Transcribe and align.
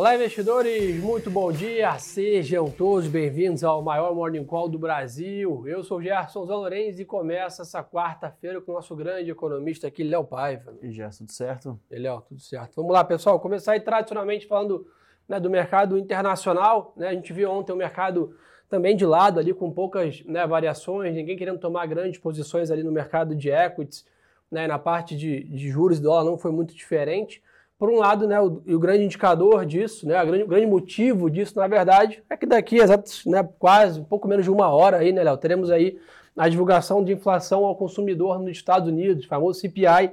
Olá, 0.00 0.14
investidores, 0.14 0.98
muito 0.98 1.30
bom 1.30 1.52
dia. 1.52 1.98
Sejam 1.98 2.70
todos 2.70 3.06
bem-vindos 3.06 3.62
ao 3.62 3.82
maior 3.82 4.14
Morning 4.14 4.46
Call 4.46 4.66
do 4.66 4.78
Brasil. 4.78 5.68
Eu 5.68 5.84
sou 5.84 5.98
o 5.98 6.02
Gerson 6.02 6.46
Zalorenz 6.46 6.98
e 6.98 7.04
começa 7.04 7.60
essa 7.60 7.84
quarta-feira 7.84 8.62
com 8.62 8.72
o 8.72 8.74
nosso 8.76 8.96
grande 8.96 9.30
economista 9.30 9.88
aqui, 9.88 10.02
Léo 10.02 10.24
Paiva. 10.24 10.72
E 10.80 10.90
Gerson, 10.90 11.26
tudo 11.26 11.32
certo? 11.32 11.78
E 11.90 11.98
Léo, 11.98 12.22
tudo 12.22 12.40
certo. 12.40 12.76
Vamos 12.76 12.92
lá, 12.92 13.04
pessoal. 13.04 13.38
Começar 13.38 13.72
aí 13.72 13.80
tradicionalmente 13.80 14.46
falando 14.46 14.86
né, 15.28 15.38
do 15.38 15.50
mercado 15.50 15.98
internacional. 15.98 16.94
Né? 16.96 17.08
A 17.08 17.12
gente 17.12 17.30
viu 17.34 17.50
ontem 17.50 17.72
o 17.72 17.76
mercado 17.76 18.34
também 18.70 18.96
de 18.96 19.04
lado 19.04 19.38
ali 19.38 19.52
com 19.52 19.70
poucas 19.70 20.24
né, 20.24 20.46
variações, 20.46 21.14
ninguém 21.14 21.36
querendo 21.36 21.58
tomar 21.58 21.84
grandes 21.84 22.18
posições 22.18 22.70
ali 22.70 22.82
no 22.82 22.90
mercado 22.90 23.36
de 23.36 23.50
equities. 23.50 24.06
Né, 24.50 24.66
na 24.66 24.78
parte 24.78 25.14
de, 25.14 25.44
de 25.44 25.68
juros 25.68 25.98
e 25.98 26.02
dólar 26.02 26.24
não 26.24 26.38
foi 26.38 26.52
muito 26.52 26.74
diferente. 26.74 27.42
Por 27.80 27.88
um 27.88 27.96
lado, 27.96 28.28
né, 28.28 28.38
o, 28.38 28.60
o 28.68 28.78
grande 28.78 29.04
indicador 29.04 29.64
disso, 29.64 30.06
né, 30.06 30.22
o 30.22 30.26
grande, 30.26 30.44
grande, 30.44 30.66
motivo 30.66 31.30
disso, 31.30 31.58
na 31.58 31.66
verdade, 31.66 32.22
é 32.28 32.36
que 32.36 32.44
daqui 32.44 32.76
exatos, 32.76 33.24
né, 33.24 33.42
quase 33.58 34.00
um 34.00 34.04
pouco 34.04 34.28
menos 34.28 34.44
de 34.44 34.50
uma 34.50 34.68
hora 34.68 34.98
aí, 34.98 35.12
né, 35.12 35.24
Léo, 35.24 35.38
teremos 35.38 35.70
aí 35.70 35.98
a 36.36 36.46
divulgação 36.46 37.02
de 37.02 37.14
inflação 37.14 37.64
ao 37.64 37.74
consumidor 37.74 38.38
nos 38.38 38.50
Estados 38.50 38.86
Unidos, 38.86 39.24
famoso 39.24 39.60
CPI, 39.60 40.12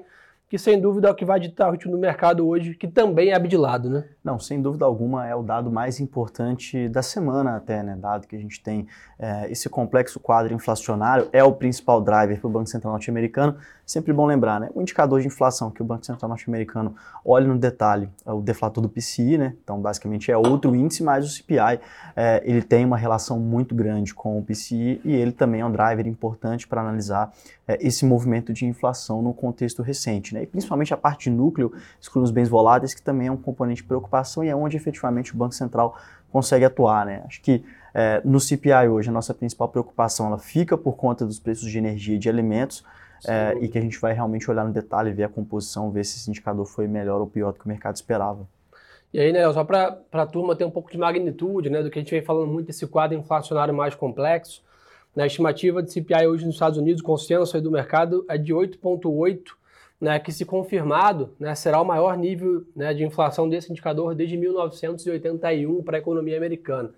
que 0.50 0.58
sem 0.58 0.80
dúvida 0.80 1.10
é 1.10 1.12
o 1.12 1.16
que 1.16 1.26
vai 1.26 1.42
ditar 1.42 1.68
o 1.68 1.72
ritmo 1.74 1.92
do 1.92 1.98
mercado 1.98 2.48
hoje, 2.48 2.74
que 2.74 2.88
também 2.88 3.32
é 3.32 3.36
abdilado, 3.36 3.90
né? 3.90 4.06
Não, 4.24 4.40
sem 4.40 4.62
dúvida 4.62 4.86
alguma 4.86 5.28
é 5.28 5.36
o 5.36 5.44
dado 5.44 5.70
mais 5.70 6.00
importante 6.00 6.88
da 6.88 7.02
semana 7.02 7.58
até, 7.58 7.84
né? 7.84 7.98
Dado 8.00 8.26
que 8.26 8.36
a 8.36 8.40
gente 8.40 8.64
tem 8.64 8.88
é, 9.20 9.52
esse 9.52 9.68
complexo 9.68 10.22
quadro 10.22 10.54
inflacionário, 10.54 11.28
é 11.34 11.44
o 11.44 11.52
principal 11.52 12.00
driver 12.00 12.40
para 12.40 12.48
o 12.48 12.50
Banco 12.50 12.70
Central 12.70 12.94
norte-americano. 12.94 13.58
Sempre 13.88 14.12
bom 14.12 14.26
lembrar, 14.26 14.60
né? 14.60 14.70
O 14.76 14.82
indicador 14.82 15.22
de 15.22 15.28
inflação 15.28 15.72
que 15.72 15.82
o 15.82 15.86
Banco 15.86 16.06
Central 16.06 16.28
norte-americano 16.28 16.94
olha 17.24 17.48
no 17.48 17.58
detalhe 17.58 18.10
é 18.26 18.34
o 18.34 18.42
deflator 18.42 18.82
do 18.82 18.90
PCI, 18.90 19.38
né? 19.38 19.54
Então, 19.64 19.80
basicamente 19.80 20.30
é 20.30 20.36
outro 20.36 20.76
índice, 20.76 21.02
mas 21.02 21.26
o 21.26 21.30
CPI 21.30 21.80
é, 22.14 22.44
ele 22.44 22.62
tem 22.62 22.84
uma 22.84 22.98
relação 22.98 23.40
muito 23.40 23.74
grande 23.74 24.14
com 24.14 24.38
o 24.38 24.44
PCI 24.44 25.00
e 25.06 25.16
ele 25.16 25.32
também 25.32 25.62
é 25.62 25.66
um 25.66 25.72
driver 25.72 26.06
importante 26.06 26.68
para 26.68 26.82
analisar 26.82 27.32
é, 27.66 27.78
esse 27.80 28.06
movimento 28.06 28.52
de 28.52 28.66
inflação 28.66 29.22
no 29.22 29.34
contexto 29.34 29.82
recente, 29.82 30.34
né? 30.34 30.44
E 30.44 30.46
principalmente 30.46 30.94
a 30.94 30.98
parte 30.98 31.30
de 31.30 31.38
núcleo, 31.38 31.72
excluindo 32.02 32.26
os 32.26 32.32
bens 32.32 32.50
voláteis, 32.50 32.94
que 32.94 33.02
também 33.02 33.28
é 33.28 33.32
um 33.32 33.38
componente 33.38 33.84
de 33.84 33.88
preocupação 33.88 34.44
e 34.44 34.50
é 34.50 34.56
onde 34.56 34.76
efetivamente 34.76 35.34
o 35.34 35.38
Banco 35.38 35.56
Central 35.56 35.96
consegue 36.30 36.66
atuar, 36.66 37.06
né? 37.06 37.24
Acho 37.26 37.42
que 37.42 37.64
é, 37.94 38.22
no 38.26 38.38
CPI 38.38 38.90
hoje 38.90 39.08
a 39.08 39.14
nossa 39.14 39.34
principal 39.34 39.70
preocupação 39.70 40.28
ela 40.28 40.38
fica 40.38 40.78
por 40.78 40.98
conta 40.98 41.26
dos 41.26 41.40
preços 41.40 41.72
de 41.72 41.78
energia 41.78 42.18
e 42.18 42.20
de 42.20 42.28
alimentos, 42.28 42.84
é, 43.26 43.58
e 43.62 43.68
que 43.68 43.78
a 43.78 43.82
gente 43.82 44.00
vai 44.00 44.14
realmente 44.14 44.50
olhar 44.50 44.66
no 44.66 44.74
detalhe, 44.74 45.14
ver 45.14 45.24
a 45.24 45.30
composição, 45.30 45.92
ver 45.92 46.04
se 46.04 46.18
esse 46.18 46.30
indicador 46.30 46.66
foi 46.66 46.88
melhor 46.88 47.22
ou 47.22 47.28
pior 47.28 47.54
do 47.54 47.60
que 47.60 47.66
o 47.66 47.70
mercado 47.70 47.96
esperava. 47.96 48.48
E 49.14 49.20
aí, 49.20 49.32
né, 49.32 49.52
só 49.54 49.64
para 49.64 50.00
a 50.12 50.26
turma 50.26 50.56
ter 50.56 50.66
um 50.66 50.72
pouco 50.72 50.92
de 50.92 50.98
magnitude, 50.98 51.70
né, 51.70 51.82
do 51.82 51.90
que 51.90 51.98
a 51.98 52.02
gente 52.02 52.12
vem 52.12 52.22
falando 52.22 52.52
muito 52.52 52.68
desse 52.68 52.86
quadro 52.86 53.18
inflacionário 53.18 53.74
mais 53.74 53.96
complexo, 53.96 54.62
né, 55.16 55.24
a 55.24 55.28
estimativa 55.28 55.82
de 55.82 55.92
CPI 55.92 56.28
hoje 56.28 56.46
nos 56.46 56.56
Estados 56.56 56.78
Unidos, 56.78 57.02
consenso 57.02 57.56
aí 57.56 57.64
do 57.64 57.72
mercado, 57.72 58.26
é 58.30 58.38
de 58.38 58.54
8,8, 58.54 59.54
né, 60.00 60.20
que 60.20 60.32
se 60.32 60.46
confirmado, 60.46 61.34
né, 61.40 61.56
será 61.56 61.82
o 61.82 61.86
maior 61.86 62.16
nível 62.18 62.66
né, 62.76 62.94
de 62.94 63.04
inflação 63.04 63.50
desse 63.50 63.72
indicador 63.72 64.14
desde 64.14 64.38
1981 64.38 65.82
para 65.84 65.98
a 65.98 66.00
economia 66.00 66.38
americana. 66.38 66.92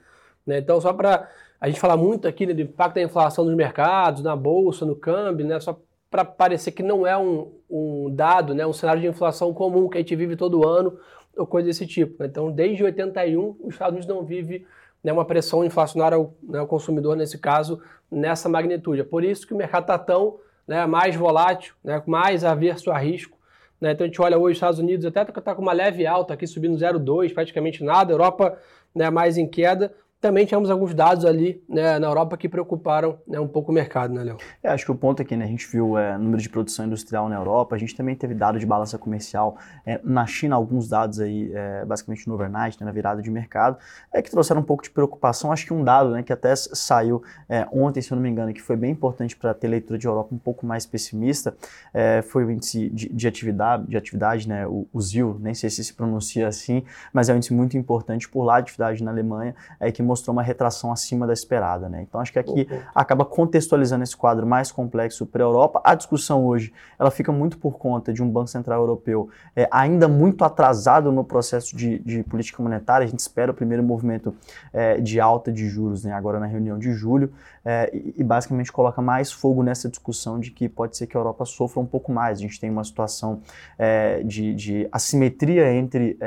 Né? 0.46 0.58
Então, 0.58 0.82
só 0.82 0.92
para 0.92 1.30
a 1.62 1.68
gente 1.68 1.80
falar 1.80 1.96
muito 1.96 2.28
aqui 2.28 2.46
né, 2.46 2.54
do 2.54 2.62
impacto 2.62 2.96
da 2.96 3.02
inflação 3.02 3.46
nos 3.46 3.56
mercados, 3.56 4.24
na 4.24 4.36
bolsa, 4.36 4.86
no 4.86 4.96
câmbio, 4.96 5.46
né, 5.46 5.60
só 5.60 5.80
para 6.10 6.26
parecer 6.26 6.72
que 6.72 6.82
não 6.82 7.06
é 7.06 7.18
um, 7.18 7.52
um, 7.70 8.10
dado, 8.10 8.56
né, 8.56 8.66
um 8.66 8.74
cenário 8.74 9.02
de 9.02 9.08
inflação 9.08 9.54
comum 9.54 9.88
que 9.88 9.98
a 9.98 10.02
gente 10.02 10.16
vive 10.16 10.36
todo 10.36 10.68
ano 10.68 10.98
ou 11.38 11.46
coisa 11.46 11.68
desse 11.68 11.86
tipo. 11.86 12.16
Né? 12.20 12.28
Então, 12.28 12.52
desde 12.52 12.84
81, 12.84 13.58
os 13.62 13.74
Estados 13.74 13.94
Unidos 13.94 14.08
não 14.08 14.24
vive 14.24 14.66
né, 15.04 15.14
uma 15.14 15.26
pressão 15.26 15.64
inflacionária 15.64 16.18
ao, 16.18 16.34
né, 16.42 16.60
ao, 16.60 16.68
consumidor, 16.68 17.16
nesse 17.16 17.38
caso, 17.38 17.82
nessa 18.12 18.50
magnitude. 18.50 19.02
É 19.02 19.04
por 19.04 19.24
isso 19.24 19.46
que 19.46 19.54
o 19.54 19.58
mercado 19.58 19.84
está 19.84 20.00
tão 20.00 20.38
né, 20.68 20.86
mais 20.86 21.16
volátil, 21.16 21.76
né, 21.84 22.02
mais 22.06 22.44
averso 22.44 22.92
a 22.92 22.98
risco. 22.98 23.38
Né? 23.80 23.92
Então, 23.92 24.06
a 24.06 24.08
gente 24.08 24.22
olha 24.22 24.38
hoje 24.38 24.54
os 24.54 24.58
Estados 24.58 24.80
Unidos 24.80 25.06
até 25.06 25.22
está 25.22 25.54
com 25.54 25.62
uma 25.62 25.74
leve 25.74 26.06
alta 26.08 26.34
aqui, 26.34 26.48
subindo 26.48 26.76
0,2, 26.76 27.34
praticamente 27.34 27.84
nada. 27.84 28.12
Europa 28.12 28.58
né, 28.94 29.10
mais 29.10 29.38
em 29.38 29.48
queda 29.48 29.94
também 30.22 30.46
tivemos 30.46 30.70
alguns 30.70 30.94
dados 30.94 31.26
ali 31.26 31.64
né, 31.68 31.98
na 31.98 32.08
Europa 32.08 32.36
que 32.36 32.50
preocuparam 32.50 33.20
né, 33.26 33.40
um 33.40 33.48
pouco 33.48 33.72
o 33.72 33.74
mercado, 33.74 34.14
né, 34.14 34.24
Léo? 34.24 34.38
É, 34.62 34.70
acho 34.70 34.84
que 34.84 34.92
o 34.92 34.96
ponto 34.96 35.22
aqui, 35.22 35.36
né, 35.36 35.46
a 35.46 35.48
gente 35.48 35.66
viu 35.68 35.98
é, 35.98 36.18
número 36.18 36.42
de 36.42 36.50
produção 36.50 36.86
industrial 36.86 37.30
na 37.30 37.36
Europa, 37.36 37.76
a 37.76 37.80
gente 37.80 37.96
também 37.96 38.16
teve 38.16 38.34
dado 38.34 38.60
de 38.60 38.66
balança 38.66 38.98
comercial 38.98 39.58
é, 39.86 40.00
na 40.04 40.26
China, 40.26 40.56
alguns 40.56 40.90
dados 40.90 41.22
aí, 41.22 41.52
é, 41.54 41.86
basicamente 41.86 42.28
no 42.28 42.34
overnight, 42.34 42.78
né, 42.80 42.86
na 42.86 42.92
virada 42.92 43.22
de 43.22 43.32
mercado, 43.32 43.78
é, 44.14 44.22
que 44.22 44.30
trouxeram 44.30 44.62
um 44.62 44.64
pouco 44.64 44.84
de 44.84 44.90
preocupação. 44.90 45.52
Acho 45.52 45.66
que 45.66 45.74
um 45.74 45.84
dado 45.84 46.12
né, 46.12 46.22
que 46.22 46.34
até 46.34 46.54
saiu 46.56 47.24
é, 47.48 47.66
ontem, 47.72 48.02
se 48.02 48.12
eu 48.12 48.16
não 48.16 48.22
me 48.22 48.30
engano, 48.30 48.54
que 48.54 48.62
foi 48.62 48.76
bem 48.76 48.92
importante 48.92 49.38
para 49.38 49.54
ter 49.54 49.70
leitura 49.70 49.98
de 49.98 50.06
Europa 50.06 50.36
um 50.36 50.38
pouco 50.38 50.66
mais 50.66 50.86
pessimista, 50.86 51.56
é, 51.94 52.22
foi 52.22 52.44
o 52.44 52.52
índice 52.52 52.90
de, 52.90 53.08
de, 53.08 53.28
atividade, 53.28 53.88
de 53.88 53.96
atividade 53.96 54.50
né, 54.50 54.68
o, 54.68 54.86
o 54.92 55.02
ZIL, 55.02 55.38
nem 55.40 55.54
sei 55.54 55.70
se 55.70 55.82
se 55.84 55.94
pronuncia 55.94 56.48
assim, 56.48 56.84
mas 57.14 57.30
é 57.30 57.34
um 57.34 57.38
índice 57.38 57.54
muito 57.54 57.78
importante 57.78 58.28
por 58.28 58.44
lá, 58.44 58.60
de 58.60 58.64
atividade 58.64 59.04
na 59.04 59.12
Alemanha, 59.12 59.56
é, 59.80 59.92
que 59.92 60.04
mostrou 60.10 60.34
uma 60.34 60.42
retração 60.42 60.92
acima 60.92 61.28
da 61.28 61.34
esperada. 61.34 61.88
Né? 61.88 62.02
Então 62.02 62.20
acho 62.20 62.34
que 62.34 62.40
aqui 62.40 62.68
uhum. 62.70 62.80
acaba 62.94 63.24
contextualizando 63.24 64.04
esse 64.04 64.18
quadro 64.18 64.46
mais 64.46 64.72
complexo 64.72 65.26
para 65.26 65.44
a 65.44 65.46
Europa. 65.46 65.80
A 65.84 65.94
discussão 65.94 66.46
hoje 66.46 66.74
ela 66.98 67.12
fica 67.12 67.32
muito 67.32 67.58
por 67.60 67.78
conta 67.78 68.12
de 68.12 68.24
um 68.24 68.30
Banco 68.30 68.48
Central 68.48 68.82
Europeu 68.82 69.30
é, 69.56 69.68
ainda 69.72 70.08
muito 70.08 70.44
atrasado 70.44 71.12
no 71.12 71.24
processo 71.24 71.76
de, 71.76 72.00
de, 72.00 72.24
política 72.24 72.62
monetária. 72.62 73.06
A 73.06 73.08
gente 73.08 73.20
espera 73.20 73.52
o 73.52 73.54
primeiro 73.54 73.84
movimento 73.84 74.36
é, 74.74 75.00
de 75.00 75.20
alta 75.20 75.52
de 75.52 75.70
juros 75.70 76.04
né, 76.04 76.12
agora 76.12 76.40
na 76.40 76.48
reunião 76.48 76.80
de 76.80 76.92
julho 76.92 77.32
é, 77.64 77.90
e, 77.94 78.16
e, 78.18 78.24
basicamente 78.24 78.72
coloca 78.72 79.02
mais 79.02 79.32
fogo 79.32 79.62
nessa 79.62 79.88
discussão 79.88 80.40
de 80.40 80.50
que 80.50 80.68
pode 80.68 80.98
ser 80.98 81.06
que 81.06 81.16
a 81.16 81.20
Europa 81.20 81.46
sofra 81.46 81.80
um 81.80 81.86
pouco 81.86 82.12
mais. 82.12 82.40
A 82.40 82.42
gente 82.42 82.60
tem 82.60 82.70
uma 82.70 82.84
situação 82.84 83.42
é, 83.78 84.24
de, 84.24 84.56
de, 84.56 84.88
assimetria 84.92 85.72
entre 85.72 86.18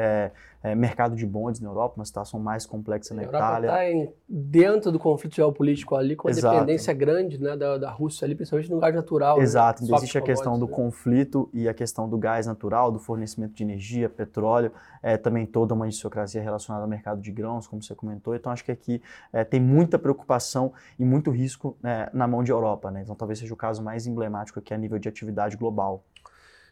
é, 0.62 0.75
mercado 0.75 1.17
de 1.17 1.27
bondes 1.27 1.61
na 1.61 1.69
Europa, 1.69 1.97
uma 1.97 2.05
situação 2.05 2.39
mais 2.39 2.65
complexa 2.65 3.15
na 3.15 3.23
a 3.23 3.25
Itália. 3.25 3.73
A 3.73 3.84
Europa 3.84 4.05
está 4.05 4.12
dentro 4.28 4.93
do 4.93 4.99
conflito 4.99 5.34
geopolítico 5.34 5.97
ali, 5.97 6.15
com 6.15 6.28
a 6.28 6.31
Exato. 6.31 6.55
dependência 6.55 6.95
grande 6.95 7.39
né, 7.39 7.56
da, 7.56 7.78
da 7.78 7.91
Rússia 7.91 8.25
ali, 8.25 8.34
principalmente 8.34 8.71
no 8.71 8.78
gás 8.78 8.95
natural. 8.95 9.39
Né? 9.39 9.43
Exato, 9.43 9.84
né? 9.84 9.97
existe 9.97 10.17
a 10.17 10.21
questão 10.21 10.59
do 10.59 10.67
né? 10.67 10.73
conflito 10.73 11.50
e 11.53 11.69
a 11.69 11.75
questão 11.75 12.09
do 12.09 12.17
gás 12.17 12.47
natural, 12.47 12.93
do 12.93 12.99
fornecimento 12.99 13.55
de 13.55 13.62
energia, 13.62 14.09
petróleo, 14.09 14.71
é, 15.03 15.17
também 15.17 15.45
toda 15.45 15.75
uma 15.75 15.84
aristocracia 15.84 16.41
relacionada 16.41 16.84
ao 16.84 16.89
mercado 16.89 17.21
de 17.21 17.33
grãos, 17.33 17.67
como 17.67 17.83
você 17.83 17.94
comentou. 17.94 18.34
Então 18.34 18.53
acho 18.53 18.65
que 18.65 18.71
aqui 18.71 19.03
é, 19.33 19.43
tem 19.43 19.61
muita 19.61 19.99
preocupação 19.99 20.73
e 20.99 21.05
muito 21.05 21.31
risco 21.31 21.77
né, 21.83 22.09
na 22.12 22.29
mão 22.29 22.44
de 22.44 22.53
Europa. 22.53 22.91
Né? 22.91 23.03
Então 23.03 23.15
talvez 23.17 23.41
seja 23.41 23.53
o 23.53 23.56
caso 23.56 23.83
mais 23.83 24.06
emblemático 24.06 24.61
aqui 24.61 24.73
a 24.73 24.79
nível 24.79 24.99
de 24.99 25.09
atividade 25.09 25.56
global. 25.56 26.05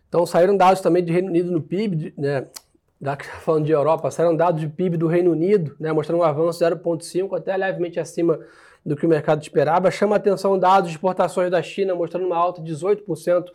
Então 0.09 0.25
saíram 0.27 0.57
dados 0.57 0.81
também 0.81 1.05
de 1.05 1.13
Reino 1.13 1.29
Unido 1.29 1.53
no 1.53 1.63
PIB, 1.63 2.13
né, 2.19 2.47
da, 3.01 3.17
falando 3.17 3.65
de 3.65 3.73
Europa, 3.73 4.11
saíram 4.11 4.37
dados 4.37 4.61
de 4.61 4.69
PIB 4.69 4.97
do 4.97 5.07
Reino 5.07 5.31
Unido, 5.31 5.75
né, 5.81 5.91
mostrando 5.93 6.21
um 6.21 6.23
avanço 6.23 6.63
0,5, 6.63 7.37
até 7.37 7.57
levemente 7.57 7.99
acima 7.99 8.39
do 8.85 8.95
que 8.97 9.07
o 9.07 9.09
mercado 9.09 9.41
esperava. 9.43 9.91
Chama 9.91 10.17
atenção 10.17 10.59
dados 10.59 10.91
de 10.91 10.97
exportações 10.97 11.51
da 11.51 11.63
China, 11.63 11.95
mostrando 11.95 12.27
uma 12.27 12.37
alta 12.37 12.61
de 12.61 12.73
18% 12.73 13.47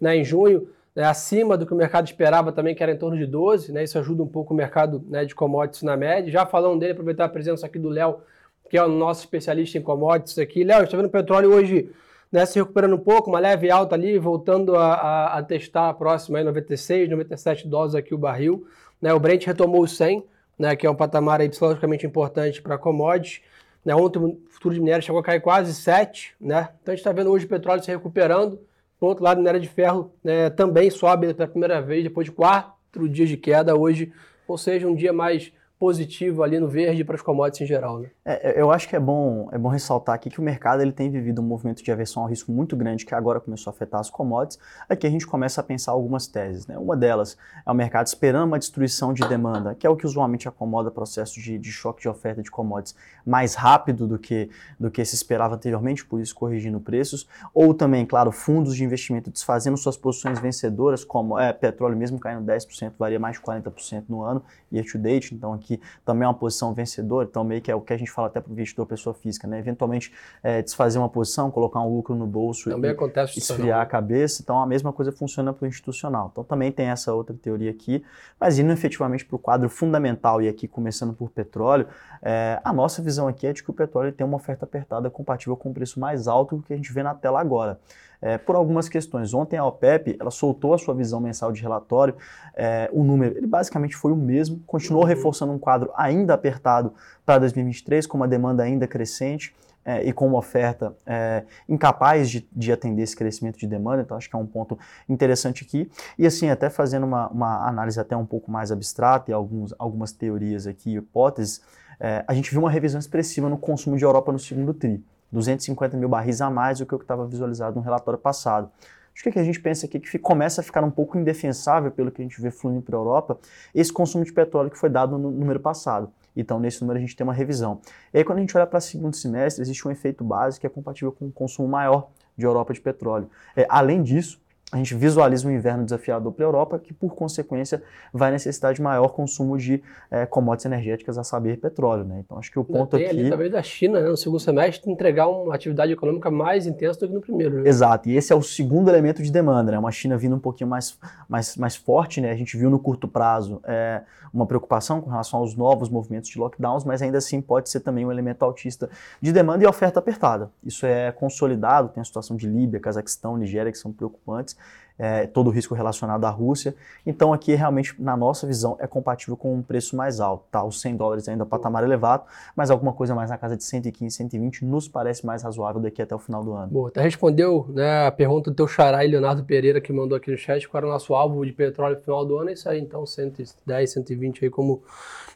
né, 0.00 0.16
em 0.16 0.24
junho, 0.24 0.68
né, 0.94 1.04
acima 1.04 1.56
do 1.56 1.64
que 1.64 1.72
o 1.72 1.76
mercado 1.76 2.06
esperava 2.06 2.52
também, 2.52 2.74
que 2.74 2.82
era 2.82 2.92
em 2.92 2.96
torno 2.96 3.16
de 3.16 3.26
12%. 3.26 3.72
Né, 3.72 3.84
isso 3.84 3.98
ajuda 3.98 4.22
um 4.22 4.28
pouco 4.28 4.52
o 4.52 4.56
mercado 4.56 5.02
né, 5.08 5.24
de 5.24 5.34
commodities 5.34 5.82
na 5.82 5.96
média. 5.96 6.30
Já 6.30 6.44
falando 6.44 6.78
dele, 6.78 6.92
aproveitar 6.92 7.24
a 7.24 7.28
presença 7.28 7.64
aqui 7.64 7.78
do 7.78 7.88
Léo, 7.88 8.20
que 8.68 8.76
é 8.76 8.84
o 8.84 8.88
nosso 8.88 9.20
especialista 9.20 9.78
em 9.78 9.82
commodities 9.82 10.38
aqui. 10.38 10.62
Léo, 10.62 10.84
está 10.84 10.96
vendo 10.96 11.06
o 11.06 11.10
petróleo 11.10 11.52
hoje 11.52 11.90
né, 12.30 12.46
se 12.46 12.58
recuperando 12.58 12.94
um 12.94 12.98
pouco, 12.98 13.28
uma 13.28 13.40
leve 13.40 13.70
alta 13.70 13.94
ali, 13.94 14.18
voltando 14.18 14.76
a, 14.76 14.94
a, 14.94 15.38
a 15.38 15.42
testar 15.42 15.88
a 15.88 15.94
próxima 15.94 16.38
aí, 16.38 16.44
96, 16.44 17.10
97 17.10 17.66
dólares 17.66 17.94
aqui 17.94 18.14
o 18.14 18.18
barril. 18.18 18.66
Né, 19.00 19.12
o 19.14 19.20
Brent 19.20 19.44
retomou 19.46 19.82
os 19.82 19.96
100, 19.96 20.24
né, 20.58 20.76
que 20.76 20.86
é 20.86 20.90
um 20.90 20.94
patamar 20.94 21.40
aí 21.40 21.48
psicologicamente 21.48 22.06
importante 22.06 22.60
para 22.60 22.76
commodities. 22.76 23.40
Né, 23.84 23.94
ontem 23.94 24.18
o 24.18 24.38
futuro 24.50 24.74
de 24.74 24.80
minério 24.80 25.02
chegou 25.02 25.20
a 25.20 25.24
cair 25.24 25.40
quase 25.40 25.74
7, 25.74 26.34
né? 26.38 26.68
Então 26.82 26.92
a 26.92 26.96
gente 26.96 27.00
está 27.00 27.12
vendo 27.12 27.30
hoje 27.30 27.46
o 27.46 27.48
petróleo 27.48 27.82
se 27.82 27.90
recuperando. 27.90 28.60
Por 28.98 29.06
outro 29.06 29.24
lado, 29.24 29.38
minério 29.38 29.58
de 29.58 29.68
ferro 29.68 30.12
né, 30.22 30.50
também 30.50 30.90
sobe 30.90 31.32
pela 31.32 31.48
primeira 31.48 31.80
vez 31.80 32.04
depois 32.04 32.26
de 32.26 32.32
quatro 32.32 33.08
dias 33.08 33.30
de 33.30 33.38
queda 33.38 33.74
hoje, 33.74 34.12
ou 34.46 34.58
seja, 34.58 34.86
um 34.86 34.94
dia 34.94 35.12
mais 35.12 35.50
positivo 35.80 36.42
ali 36.42 36.60
no 36.60 36.68
verde 36.68 37.02
para 37.02 37.16
os 37.16 37.22
commodities 37.22 37.62
em 37.62 37.66
geral. 37.66 38.00
Né? 38.00 38.10
É, 38.22 38.50
é, 38.50 38.60
eu 38.60 38.70
acho 38.70 38.86
que 38.86 38.94
é 38.94 39.00
bom, 39.00 39.48
é 39.50 39.56
bom 39.56 39.70
ressaltar 39.70 40.14
aqui 40.14 40.28
que 40.28 40.38
o 40.38 40.42
mercado 40.42 40.82
ele 40.82 40.92
tem 40.92 41.10
vivido 41.10 41.40
um 41.40 41.44
movimento 41.44 41.82
de 41.82 41.90
aversão 41.90 42.22
ao 42.22 42.28
risco 42.28 42.52
muito 42.52 42.76
grande 42.76 43.06
que 43.06 43.14
agora 43.14 43.40
começou 43.40 43.70
a 43.70 43.74
afetar 43.74 43.98
as 43.98 44.10
commodities. 44.10 44.58
Aqui 44.86 45.06
a 45.06 45.10
gente 45.10 45.26
começa 45.26 45.62
a 45.62 45.64
pensar 45.64 45.92
algumas 45.92 46.26
teses. 46.26 46.66
Né? 46.66 46.76
Uma 46.76 46.94
delas 46.94 47.38
é 47.66 47.70
o 47.70 47.74
mercado 47.74 48.08
esperando 48.08 48.48
uma 48.48 48.58
destruição 48.58 49.14
de 49.14 49.26
demanda, 49.26 49.74
que 49.74 49.86
é 49.86 49.90
o 49.90 49.96
que 49.96 50.04
usualmente 50.04 50.46
acomoda 50.46 50.90
processo 50.90 51.40
de, 51.40 51.58
de 51.58 51.72
choque 51.72 52.02
de 52.02 52.10
oferta 52.10 52.42
de 52.42 52.50
commodities 52.50 52.94
mais 53.24 53.54
rápido 53.54 54.06
do 54.06 54.18
que, 54.18 54.50
do 54.78 54.90
que 54.90 55.02
se 55.02 55.14
esperava 55.14 55.54
anteriormente, 55.54 56.04
por 56.04 56.20
isso 56.20 56.34
corrigindo 56.34 56.78
preços. 56.78 57.26
Ou 57.54 57.72
também, 57.72 58.04
claro, 58.04 58.30
fundos 58.30 58.76
de 58.76 58.84
investimento 58.84 59.30
desfazendo 59.30 59.78
suas 59.78 59.96
posições 59.96 60.38
vencedoras, 60.38 61.04
como 61.04 61.38
é, 61.38 61.54
petróleo 61.54 61.96
mesmo 61.96 62.18
caindo 62.18 62.44
10%, 62.44 62.92
varia 62.98 63.18
mais 63.18 63.36
de 63.36 63.42
40% 63.42 64.04
no 64.10 64.22
ano, 64.22 64.42
year 64.70 64.84
to 64.84 64.98
date. 64.98 65.34
Então 65.34 65.54
aqui 65.54 65.69
que 65.70 65.80
também 66.04 66.24
é 66.24 66.28
uma 66.28 66.34
posição 66.34 66.74
vencedora, 66.74 67.28
então 67.30 67.44
meio 67.44 67.60
que 67.60 67.70
é 67.70 67.74
o 67.74 67.80
que 67.80 67.92
a 67.92 67.96
gente 67.96 68.10
fala 68.10 68.26
até 68.26 68.40
para 68.40 68.50
o 68.50 68.52
investidor 68.52 68.86
pessoa 68.86 69.14
física, 69.14 69.46
né? 69.46 69.58
Eventualmente 69.58 70.12
é, 70.42 70.62
desfazer 70.62 70.98
uma 70.98 71.08
posição, 71.08 71.50
colocar 71.50 71.80
um 71.80 71.94
lucro 71.94 72.14
no 72.14 72.26
bolso 72.26 72.70
também 72.70 72.90
e 72.90 72.94
acontece 72.94 73.38
esfriar 73.38 73.80
a 73.80 73.86
cabeça, 73.86 74.42
então 74.42 74.60
a 74.60 74.66
mesma 74.66 74.92
coisa 74.92 75.12
funciona 75.12 75.52
para 75.52 75.64
o 75.64 75.68
institucional. 75.68 76.30
Então 76.32 76.42
também 76.42 76.72
tem 76.72 76.86
essa 76.86 77.14
outra 77.14 77.34
teoria 77.34 77.70
aqui, 77.70 78.02
mas 78.38 78.58
indo 78.58 78.72
efetivamente 78.72 79.24
para 79.24 79.36
o 79.36 79.38
quadro 79.38 79.68
fundamental 79.68 80.42
e 80.42 80.48
aqui 80.48 80.66
começando 80.66 81.14
por 81.14 81.30
petróleo, 81.30 81.86
é, 82.22 82.60
a 82.64 82.72
nossa 82.72 83.00
visão 83.00 83.28
aqui 83.28 83.46
é 83.46 83.52
de 83.52 83.62
que 83.62 83.70
o 83.70 83.74
petróleo 83.74 84.12
tem 84.12 84.26
uma 84.26 84.36
oferta 84.36 84.64
apertada 84.64 85.08
compatível 85.10 85.56
com 85.56 85.70
o 85.70 85.74
preço 85.74 86.00
mais 86.00 86.26
alto 86.26 86.62
que 86.66 86.72
a 86.72 86.76
gente 86.76 86.92
vê 86.92 87.02
na 87.02 87.14
tela 87.14 87.40
agora 87.40 87.78
é, 88.20 88.38
por 88.38 88.56
algumas 88.56 88.88
questões. 88.88 89.32
Ontem 89.32 89.56
a 89.56 89.64
OPEP 89.64 90.16
ela 90.20 90.30
soltou 90.30 90.74
a 90.74 90.78
sua 90.78 90.94
visão 90.94 91.20
mensal 91.20 91.52
de 91.52 91.62
relatório, 91.62 92.14
é, 92.54 92.88
o 92.92 93.02
número 93.02 93.36
ele 93.36 93.46
basicamente 93.46 93.96
foi 93.96 94.12
o 94.12 94.16
mesmo, 94.16 94.60
continuou 94.66 95.02
uhum. 95.02 95.08
reforçando 95.08 95.52
um 95.52 95.58
quadro 95.58 95.90
ainda 95.96 96.34
apertado 96.34 96.92
para 97.24 97.38
2023, 97.38 98.06
com 98.06 98.16
uma 98.16 98.28
demanda 98.28 98.62
ainda 98.62 98.86
crescente. 98.86 99.54
É, 99.82 100.06
e 100.06 100.12
com 100.12 100.26
uma 100.26 100.36
oferta 100.36 100.94
é, 101.06 101.42
incapaz 101.66 102.28
de, 102.28 102.46
de, 102.52 102.70
atender 102.70 103.02
esse 103.02 103.16
crescimento 103.16 103.58
de 103.58 103.66
demanda, 103.66 104.02
então 104.02 104.14
acho 104.14 104.28
que 104.28 104.36
é 104.36 104.38
um 104.38 104.46
ponto 104.46 104.78
interessante 105.08 105.64
aqui. 105.64 105.90
E 106.18 106.26
assim, 106.26 106.50
até 106.50 106.68
fazendo 106.68 107.06
uma, 107.06 107.28
uma 107.28 107.66
análise 107.66 107.98
até 107.98 108.14
um 108.14 108.26
pouco 108.26 108.50
mais 108.50 108.70
abstrata 108.70 109.30
e 109.30 109.34
alguns, 109.34 109.74
algumas 109.78 110.12
teorias 110.12 110.66
aqui, 110.66 110.96
hipóteses, 110.96 111.62
é, 111.98 112.22
a 112.28 112.34
gente 112.34 112.50
viu 112.50 112.60
uma 112.60 112.70
revisão 112.70 113.00
expressiva 113.00 113.48
no 113.48 113.56
consumo 113.56 113.96
de 113.96 114.04
Europa 114.04 114.30
no 114.30 114.38
segundo 114.38 114.74
TRI. 114.74 115.02
250 115.32 115.96
mil 115.96 116.08
barris 116.08 116.40
a 116.40 116.50
mais 116.50 116.78
do 116.78 116.86
que 116.86 116.94
o 116.94 116.98
que 116.98 117.04
estava 117.04 117.26
visualizado 117.26 117.76
no 117.76 117.82
relatório 117.82 118.18
passado. 118.18 118.70
Acho 119.14 119.30
que 119.30 119.38
a 119.38 119.44
gente 119.44 119.60
pensa 119.60 119.86
aqui 119.86 119.98
é 119.98 120.00
que 120.00 120.18
começa 120.18 120.60
a 120.60 120.64
ficar 120.64 120.82
um 120.82 120.90
pouco 120.90 121.18
indefensável 121.18 121.90
pelo 121.90 122.10
que 122.10 122.22
a 122.22 122.24
gente 122.24 122.40
vê 122.40 122.50
fluindo 122.50 122.80
para 122.80 122.96
a 122.96 123.00
Europa, 123.00 123.38
esse 123.74 123.92
consumo 123.92 124.24
de 124.24 124.32
petróleo 124.32 124.70
que 124.70 124.78
foi 124.78 124.88
dado 124.88 125.18
no 125.18 125.30
número 125.30 125.60
passado. 125.60 126.10
Então, 126.34 126.60
nesse 126.60 126.80
número 126.80 126.98
a 126.98 127.00
gente 127.00 127.14
tem 127.16 127.24
uma 127.24 127.34
revisão. 127.34 127.80
E 128.14 128.18
aí, 128.18 128.24
quando 128.24 128.38
a 128.38 128.40
gente 128.40 128.56
olha 128.56 128.66
para 128.66 128.78
o 128.78 128.80
segundo 128.80 129.14
semestre, 129.14 129.62
existe 129.62 129.86
um 129.86 129.90
efeito 129.90 130.24
básico 130.24 130.60
que 130.60 130.66
é 130.66 130.70
compatível 130.70 131.12
com 131.12 131.26
o 131.26 131.32
consumo 131.32 131.68
maior 131.68 132.08
de 132.36 132.46
Europa 132.46 132.72
de 132.72 132.80
petróleo. 132.80 133.28
É, 133.54 133.66
além 133.68 134.02
disso, 134.02 134.40
a 134.72 134.76
gente 134.76 134.94
visualiza 134.94 135.48
um 135.48 135.50
inverno 135.50 135.84
desafiador 135.84 136.32
para 136.32 136.44
a 136.44 136.46
Europa, 136.46 136.78
que 136.78 136.94
por 136.94 137.14
consequência 137.14 137.82
vai 138.12 138.30
necessitar 138.30 138.72
de 138.72 138.80
maior 138.80 139.08
consumo 139.08 139.58
de 139.58 139.82
é, 140.08 140.24
commodities 140.26 140.66
energéticas, 140.66 141.18
a 141.18 141.24
saber, 141.24 141.58
petróleo. 141.58 142.04
Né? 142.04 142.20
Então 142.24 142.38
acho 142.38 142.52
que 142.52 142.58
o 142.58 142.64
ponto 142.64 142.96
Tem 142.96 143.06
aqui... 143.06 143.18
ali 143.18 143.28
talvez 143.28 143.50
da 143.50 143.62
China, 143.62 144.00
né, 144.00 144.08
no 144.08 144.16
segundo 144.16 144.38
semestre, 144.38 144.90
entregar 144.90 145.26
uma 145.26 145.54
atividade 145.54 145.92
econômica 145.92 146.30
mais 146.30 146.66
intensa 146.66 147.00
do 147.00 147.08
que 147.08 147.14
no 147.14 147.20
primeiro. 147.20 147.62
Né? 147.62 147.68
Exato, 147.68 148.08
e 148.08 148.16
esse 148.16 148.32
é 148.32 148.36
o 148.36 148.42
segundo 148.42 148.88
elemento 148.88 149.22
de 149.22 149.32
demanda, 149.32 149.72
né? 149.72 149.78
uma 149.78 149.90
China 149.90 150.16
vindo 150.16 150.36
um 150.36 150.40
pouquinho 150.40 150.70
mais, 150.70 150.96
mais, 151.28 151.56
mais 151.56 151.74
forte, 151.74 152.20
né? 152.20 152.30
a 152.30 152.36
gente 152.36 152.56
viu 152.56 152.70
no 152.70 152.78
curto 152.78 153.08
prazo 153.08 153.60
é, 153.64 154.02
uma 154.32 154.46
preocupação 154.46 155.00
com 155.00 155.10
relação 155.10 155.40
aos 155.40 155.56
novos 155.56 155.88
movimentos 155.88 156.30
de 156.30 156.38
lockdowns, 156.38 156.84
mas 156.84 157.02
ainda 157.02 157.18
assim 157.18 157.40
pode 157.40 157.68
ser 157.68 157.80
também 157.80 158.06
um 158.06 158.12
elemento 158.12 158.44
altista 158.44 158.88
de 159.20 159.32
demanda 159.32 159.64
e 159.64 159.66
oferta 159.66 159.98
apertada. 159.98 160.50
Isso 160.62 160.86
é 160.86 161.10
consolidado, 161.10 161.88
tem 161.88 162.00
a 162.00 162.04
situação 162.04 162.36
de 162.36 162.46
Líbia, 162.46 162.78
Cazaquistão, 162.78 163.36
Nigéria, 163.36 163.72
que 163.72 163.78
são 163.78 163.92
preocupantes, 163.92 164.56
é, 165.00 165.26
todo 165.26 165.46
o 165.46 165.50
risco 165.50 165.74
relacionado 165.74 166.26
à 166.26 166.28
Rússia. 166.28 166.74
Então 167.06 167.32
aqui 167.32 167.54
realmente, 167.54 167.94
na 167.98 168.14
nossa 168.14 168.46
visão, 168.46 168.76
é 168.78 168.86
compatível 168.86 169.34
com 169.34 169.54
um 169.54 169.62
preço 169.62 169.96
mais 169.96 170.20
alto. 170.20 170.44
Tá? 170.50 170.62
Os 170.62 170.78
100 170.82 170.96
dólares 170.96 171.26
ainda 171.26 171.44
é 171.44 171.46
patamar 171.46 171.82
elevado, 171.82 172.24
mas 172.54 172.70
alguma 172.70 172.92
coisa 172.92 173.14
mais 173.14 173.30
na 173.30 173.38
casa 173.38 173.56
de 173.56 173.64
115, 173.64 174.14
120 174.14 174.64
nos 174.66 174.86
parece 174.86 175.24
mais 175.24 175.42
razoável 175.42 175.80
daqui 175.80 176.02
até 176.02 176.14
o 176.14 176.18
final 176.18 176.44
do 176.44 176.52
ano. 176.52 176.70
Boa, 176.70 176.88
até 176.90 177.00
respondeu 177.00 177.66
né, 177.70 178.06
a 178.06 178.12
pergunta 178.12 178.50
do 178.50 178.54
teu 178.54 178.68
xará, 178.68 179.00
Leonardo 179.00 179.42
Pereira, 179.42 179.80
que 179.80 179.90
mandou 179.90 180.16
aqui 180.16 180.30
no 180.30 180.36
chat, 180.36 180.68
qual 180.68 180.80
era 180.80 180.86
o 180.86 180.90
nosso 180.90 181.14
alvo 181.14 181.46
de 181.46 181.52
petróleo 181.52 181.96
no 181.96 182.02
final 182.02 182.26
do 182.26 182.36
ano, 182.36 182.50
é 182.50 182.52
isso 182.52 182.68
aí, 182.68 182.78
então 182.78 183.06
110, 183.06 183.90
120 183.90 184.44
aí, 184.44 184.50
como 184.50 184.82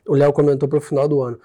o 0.07 0.15
Léo 0.15 0.33
comentou 0.35 0.69
para 0.69 0.77
o 0.77 0.83
final 0.83 1.09
do 1.09 1.23
ano. 1.23 1.39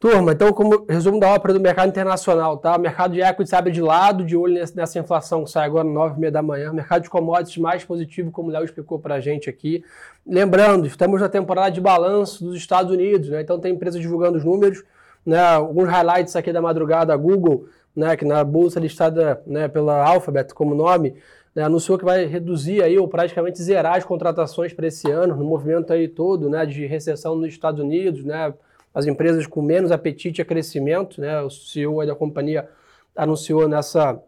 Turma, 0.00 0.30
então, 0.30 0.52
como 0.52 0.86
resumo 0.88 1.18
da 1.18 1.34
ópera 1.34 1.52
do 1.52 1.58
mercado 1.58 1.88
internacional, 1.88 2.56
tá? 2.56 2.76
O 2.76 2.80
mercado 2.80 3.14
de 3.14 3.20
equities 3.20 3.52
abre 3.52 3.72
de 3.72 3.82
lado, 3.82 4.24
de 4.24 4.36
olho 4.36 4.54
nessa 4.72 4.96
inflação 4.96 5.42
que 5.42 5.50
sai 5.50 5.66
agora 5.66 5.82
9 5.82 6.24
h 6.24 6.30
da 6.30 6.40
manhã. 6.40 6.70
O 6.70 6.74
mercado 6.74 7.02
de 7.02 7.10
commodities 7.10 7.58
mais 7.58 7.84
positivo, 7.84 8.30
como 8.30 8.48
o 8.48 8.52
Léo 8.52 8.64
explicou 8.64 9.00
para 9.00 9.16
a 9.16 9.20
gente 9.20 9.50
aqui. 9.50 9.82
Lembrando, 10.24 10.86
estamos 10.86 11.20
na 11.20 11.28
temporada 11.28 11.72
de 11.72 11.80
balanço 11.80 12.44
dos 12.44 12.56
Estados 12.56 12.92
Unidos, 12.92 13.28
né? 13.28 13.40
Então 13.40 13.58
tem 13.58 13.74
empresas 13.74 14.00
divulgando 14.00 14.38
os 14.38 14.44
números, 14.44 14.84
né? 15.26 15.40
Alguns 15.40 15.88
highlights 15.88 16.36
aqui 16.36 16.52
da 16.52 16.62
madrugada, 16.62 17.12
a 17.12 17.16
Google, 17.16 17.66
né? 17.96 18.16
Que 18.16 18.24
na 18.24 18.44
bolsa 18.44 18.78
listada 18.78 19.42
né, 19.44 19.66
pela 19.66 20.00
Alphabet 20.06 20.54
como 20.54 20.76
nome, 20.76 21.16
né, 21.52 21.64
anunciou 21.64 21.98
que 21.98 22.04
vai 22.04 22.24
reduzir 22.24 22.84
aí 22.84 22.96
ou 22.96 23.08
praticamente 23.08 23.60
zerar 23.60 23.96
as 23.96 24.04
contratações 24.04 24.72
para 24.72 24.86
esse 24.86 25.10
ano, 25.10 25.34
no 25.34 25.44
movimento 25.44 25.92
aí 25.92 26.06
todo, 26.06 26.48
né? 26.48 26.64
De 26.64 26.86
recessão 26.86 27.34
nos 27.34 27.48
Estados 27.48 27.80
Unidos, 27.80 28.24
né? 28.24 28.54
As 28.94 29.06
empresas 29.06 29.46
com 29.46 29.62
menos 29.62 29.92
apetite 29.92 30.42
a 30.42 30.44
crescimento, 30.44 31.20
né? 31.20 31.40
O 31.40 31.50
CEO 31.50 32.04
da 32.06 32.14
companhia 32.14 32.68
anunciou 33.14 33.68
nessa 33.68 34.20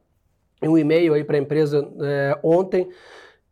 um 0.63 0.77
e-mail 0.77 1.15
aí 1.15 1.25
para 1.25 1.37
a 1.37 1.41
empresa 1.41 1.89
é, 2.03 2.39
ontem. 2.43 2.89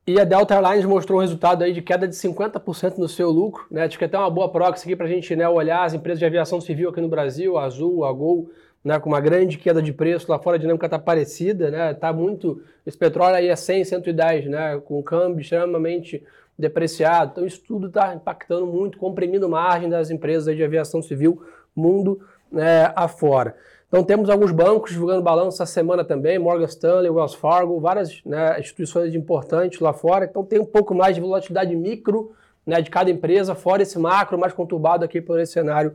E 0.06 0.18
a 0.18 0.24
Delta 0.24 0.54
Airlines 0.54 0.86
mostrou 0.86 1.18
um 1.18 1.20
resultado 1.20 1.62
aí 1.62 1.72
de 1.72 1.82
queda 1.82 2.08
de 2.08 2.14
50% 2.14 2.96
no 2.96 3.08
seu 3.08 3.30
lucro, 3.30 3.66
né? 3.70 3.84
Acho 3.84 3.98
que 3.98 4.04
até 4.04 4.16
uma 4.16 4.30
boa 4.30 4.50
proxy 4.50 4.86
aqui 4.86 4.96
para 4.96 5.06
a 5.06 5.08
gente 5.08 5.36
né, 5.36 5.46
olhar 5.46 5.84
as 5.84 5.92
empresas 5.92 6.18
de 6.18 6.24
aviação 6.24 6.60
civil 6.60 6.88
aqui 6.88 7.00
no 7.00 7.08
Brasil, 7.08 7.58
a 7.58 7.64
Azul, 7.64 8.04
a 8.06 8.12
Gol, 8.12 8.50
né, 8.82 8.98
com 8.98 9.10
uma 9.10 9.20
grande 9.20 9.58
queda 9.58 9.82
de 9.82 9.92
preço 9.92 10.30
lá 10.30 10.38
fora, 10.38 10.56
a 10.56 10.58
dinâmica 10.58 10.86
está 10.86 10.98
parecida, 10.98 11.70
né? 11.70 11.92
Tá 11.92 12.10
muito. 12.10 12.62
Esse 12.86 12.96
petróleo 12.96 13.36
aí 13.36 13.48
é 13.48 13.56
100, 13.56 13.84
110, 13.84 14.46
né? 14.46 14.80
Com 14.82 15.02
câmbio 15.02 15.42
extremamente 15.42 16.24
depreciado. 16.58 17.30
Então, 17.32 17.46
isso 17.46 17.62
tudo 17.66 17.86
está 17.86 18.14
impactando 18.14 18.66
muito, 18.66 18.98
comprimindo 18.98 19.48
margem 19.48 19.88
das 19.88 20.10
empresas 20.10 20.56
de 20.56 20.64
aviação 20.64 21.00
civil 21.00 21.42
mundo 21.74 22.20
né, 22.50 22.92
afora. 22.96 23.54
Então, 23.86 24.02
temos 24.02 24.28
alguns 24.28 24.50
bancos 24.50 24.90
divulgando 24.90 25.22
balanço 25.22 25.62
essa 25.62 25.72
semana 25.72 26.04
também, 26.04 26.38
Morgan 26.38 26.66
Stanley, 26.66 27.08
Wells 27.10 27.34
Fargo, 27.36 27.80
várias 27.80 28.22
né, 28.24 28.58
instituições 28.60 29.14
importantes 29.14 29.80
lá 29.80 29.92
fora. 29.92 30.26
Então, 30.26 30.44
tem 30.44 30.58
um 30.58 30.66
pouco 30.66 30.94
mais 30.94 31.14
de 31.14 31.22
volatilidade 31.22 31.74
micro 31.74 32.32
né, 32.66 32.82
de 32.82 32.90
cada 32.90 33.10
empresa, 33.10 33.54
fora 33.54 33.82
esse 33.82 33.98
macro 33.98 34.38
mais 34.38 34.52
conturbado 34.52 35.04
aqui 35.04 35.22
por 35.22 35.40
esse 35.40 35.52
cenário 35.52 35.94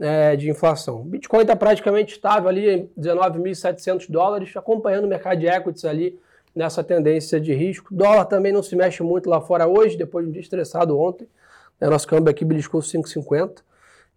é, 0.00 0.34
de 0.36 0.48
inflação. 0.48 1.02
Bitcoin 1.02 1.42
está 1.42 1.54
praticamente 1.54 2.14
estável 2.14 2.48
ali 2.48 2.68
em 2.70 2.90
19.700 2.98 4.10
dólares, 4.10 4.56
acompanhando 4.56 5.04
o 5.04 5.08
mercado 5.08 5.38
de 5.38 5.46
equities 5.46 5.84
ali 5.84 6.18
nessa 6.54 6.84
tendência 6.84 7.40
de 7.40 7.52
risco. 7.52 7.94
Dólar 7.94 8.26
também 8.26 8.52
não 8.52 8.62
se 8.62 8.76
mexe 8.76 9.02
muito 9.02 9.28
lá 9.28 9.40
fora 9.40 9.66
hoje, 9.66 9.96
depois 9.96 10.24
de 10.24 10.30
um 10.30 10.32
dia 10.32 10.42
estressado 10.42 10.98
ontem. 10.98 11.26
É, 11.80 11.88
nosso 11.88 12.06
câmbio 12.06 12.30
aqui 12.30 12.44
beliscou 12.44 12.80
5,50. 12.80 13.62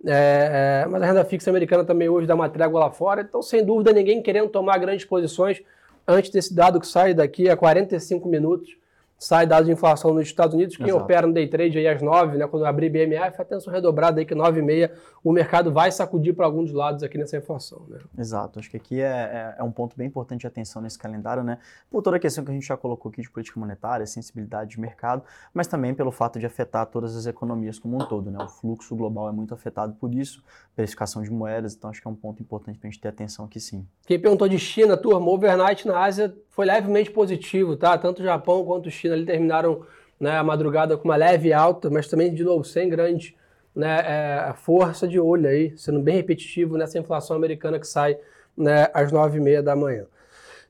É, 0.05 0.83
é, 0.83 0.87
mas 0.87 1.01
a 1.01 1.05
renda 1.07 1.25
fixa 1.25 1.49
americana 1.49 1.83
também 1.83 2.07
hoje 2.07 2.27
dá 2.27 2.35
uma 2.35 2.49
trégua 2.49 2.79
lá 2.79 2.91
fora. 2.91 3.21
Então, 3.21 3.41
sem 3.41 3.65
dúvida, 3.65 3.91
ninguém 3.91 4.21
querendo 4.21 4.49
tomar 4.49 4.77
grandes 4.77 5.05
posições 5.05 5.61
antes 6.07 6.29
desse 6.29 6.53
dado 6.53 6.79
que 6.79 6.87
sai 6.87 7.13
daqui 7.13 7.49
a 7.49 7.57
45 7.57 8.27
minutos 8.29 8.77
sai 9.17 9.47
dados 9.47 9.65
de 9.65 9.71
inflação 9.71 10.13
nos 10.13 10.23
Estados 10.23 10.53
Unidos. 10.53 10.77
Quem 10.77 10.87
Exato. 10.87 11.03
opera 11.03 11.25
no 11.25 11.33
day 11.33 11.47
trade 11.47 11.77
aí 11.77 11.87
às 11.87 12.01
9, 12.01 12.37
né, 12.37 12.47
quando 12.47 12.65
abrir 12.65 12.89
BMF, 12.89 13.41
atenção 13.41 13.73
redobrada 13.73 14.19
aí 14.19 14.25
que 14.25 14.35
9 14.35 14.59
e 14.59 14.63
meia 14.63 14.91
o 15.23 15.31
mercado 15.31 15.71
vai 15.73 15.91
sacudir 15.91 16.35
para 16.35 16.45
alguns 16.45 16.71
lados 16.71 17.03
aqui 17.03 17.17
nessa 17.17 17.35
inflação. 17.35 17.85
Né? 17.89 17.99
Exato, 18.17 18.59
acho 18.59 18.69
que 18.69 18.77
aqui 18.77 19.01
é, 19.01 19.05
é, 19.05 19.55
é, 19.57 19.63
um 19.63 19.71
ponto 19.71 19.97
bem 19.97 20.07
importante 20.07 20.41
de 20.41 20.47
atenção 20.47 20.81
nesse 20.81 20.97
calendário, 20.99 21.43
né? 21.43 21.57
Por 21.89 22.01
toda 22.01 22.17
a 22.17 22.19
questão 22.19 22.45
que 22.45 22.51
a 22.51 22.53
gente 22.53 22.65
já 22.65 22.77
colocou 22.77 23.09
aqui 23.09 23.21
de 23.21 23.29
política 23.29 23.59
monetária, 23.59 24.05
sensibilidade 24.05 24.71
de 24.71 24.79
mercado, 24.79 25.23
mas 25.53 25.67
também 25.67 25.93
pelo 25.93 26.11
fato 26.11 26.39
de 26.39 26.45
afetar 26.45 26.85
todas 26.85 27.15
as 27.15 27.25
economias 27.25 27.79
como 27.79 27.95
um 27.95 28.05
todo, 28.07 28.29
né? 28.31 28.41
O 28.41 28.47
fluxo 28.47 28.95
global 28.95 29.27
é 29.27 29.31
muito 29.31 29.53
afetado 29.53 29.93
por 29.95 30.13
isso, 30.13 30.43
precificação 30.75 31.23
de 31.23 31.31
moedas, 31.31 31.75
então 31.75 31.89
acho 31.89 32.01
que 32.01 32.07
é 32.07 32.11
um 32.11 32.15
ponto 32.15 32.41
importante 32.41 32.77
para 32.77 32.87
a 32.87 32.91
gente 32.91 33.01
ter 33.01 33.09
atenção 33.09 33.45
aqui 33.45 33.59
sim. 33.59 33.85
Quem 34.05 34.19
perguntou 34.19 34.47
de 34.47 34.59
China, 34.59 34.95
turma, 34.95 35.29
overnight 35.29 35.87
na 35.87 35.99
Ásia 36.03 36.33
foi 36.57 36.65
levemente 36.65 37.11
positivo, 37.11 37.75
tá? 37.75 37.95
Tanto 37.99 38.19
o 38.19 38.25
Japão 38.25 38.65
quanto 38.65 38.89
China 38.89 39.13
ali 39.13 39.27
terminaram 39.27 39.85
né, 40.19 40.39
a 40.39 40.43
madrugada 40.43 40.97
com 40.97 41.07
uma 41.07 41.15
leve 41.15 41.53
alta, 41.53 41.87
mas 41.87 42.07
também, 42.07 42.33
de 42.33 42.43
novo, 42.43 42.63
sem 42.63 42.89
grande 42.89 43.37
né, 43.75 43.99
é, 43.99 44.53
força 44.55 45.07
de 45.07 45.19
olho 45.19 45.47
aí, 45.47 45.77
sendo 45.77 45.99
bem 45.99 46.15
repetitivo 46.15 46.75
nessa 46.75 46.97
inflação 46.97 47.35
americana 47.35 47.77
que 47.77 47.85
sai 47.85 48.17
né, 48.57 48.89
às 48.91 49.11
nove 49.11 49.37
e 49.37 49.39
meia 49.39 49.61
da 49.61 49.75
manhã. 49.75 50.05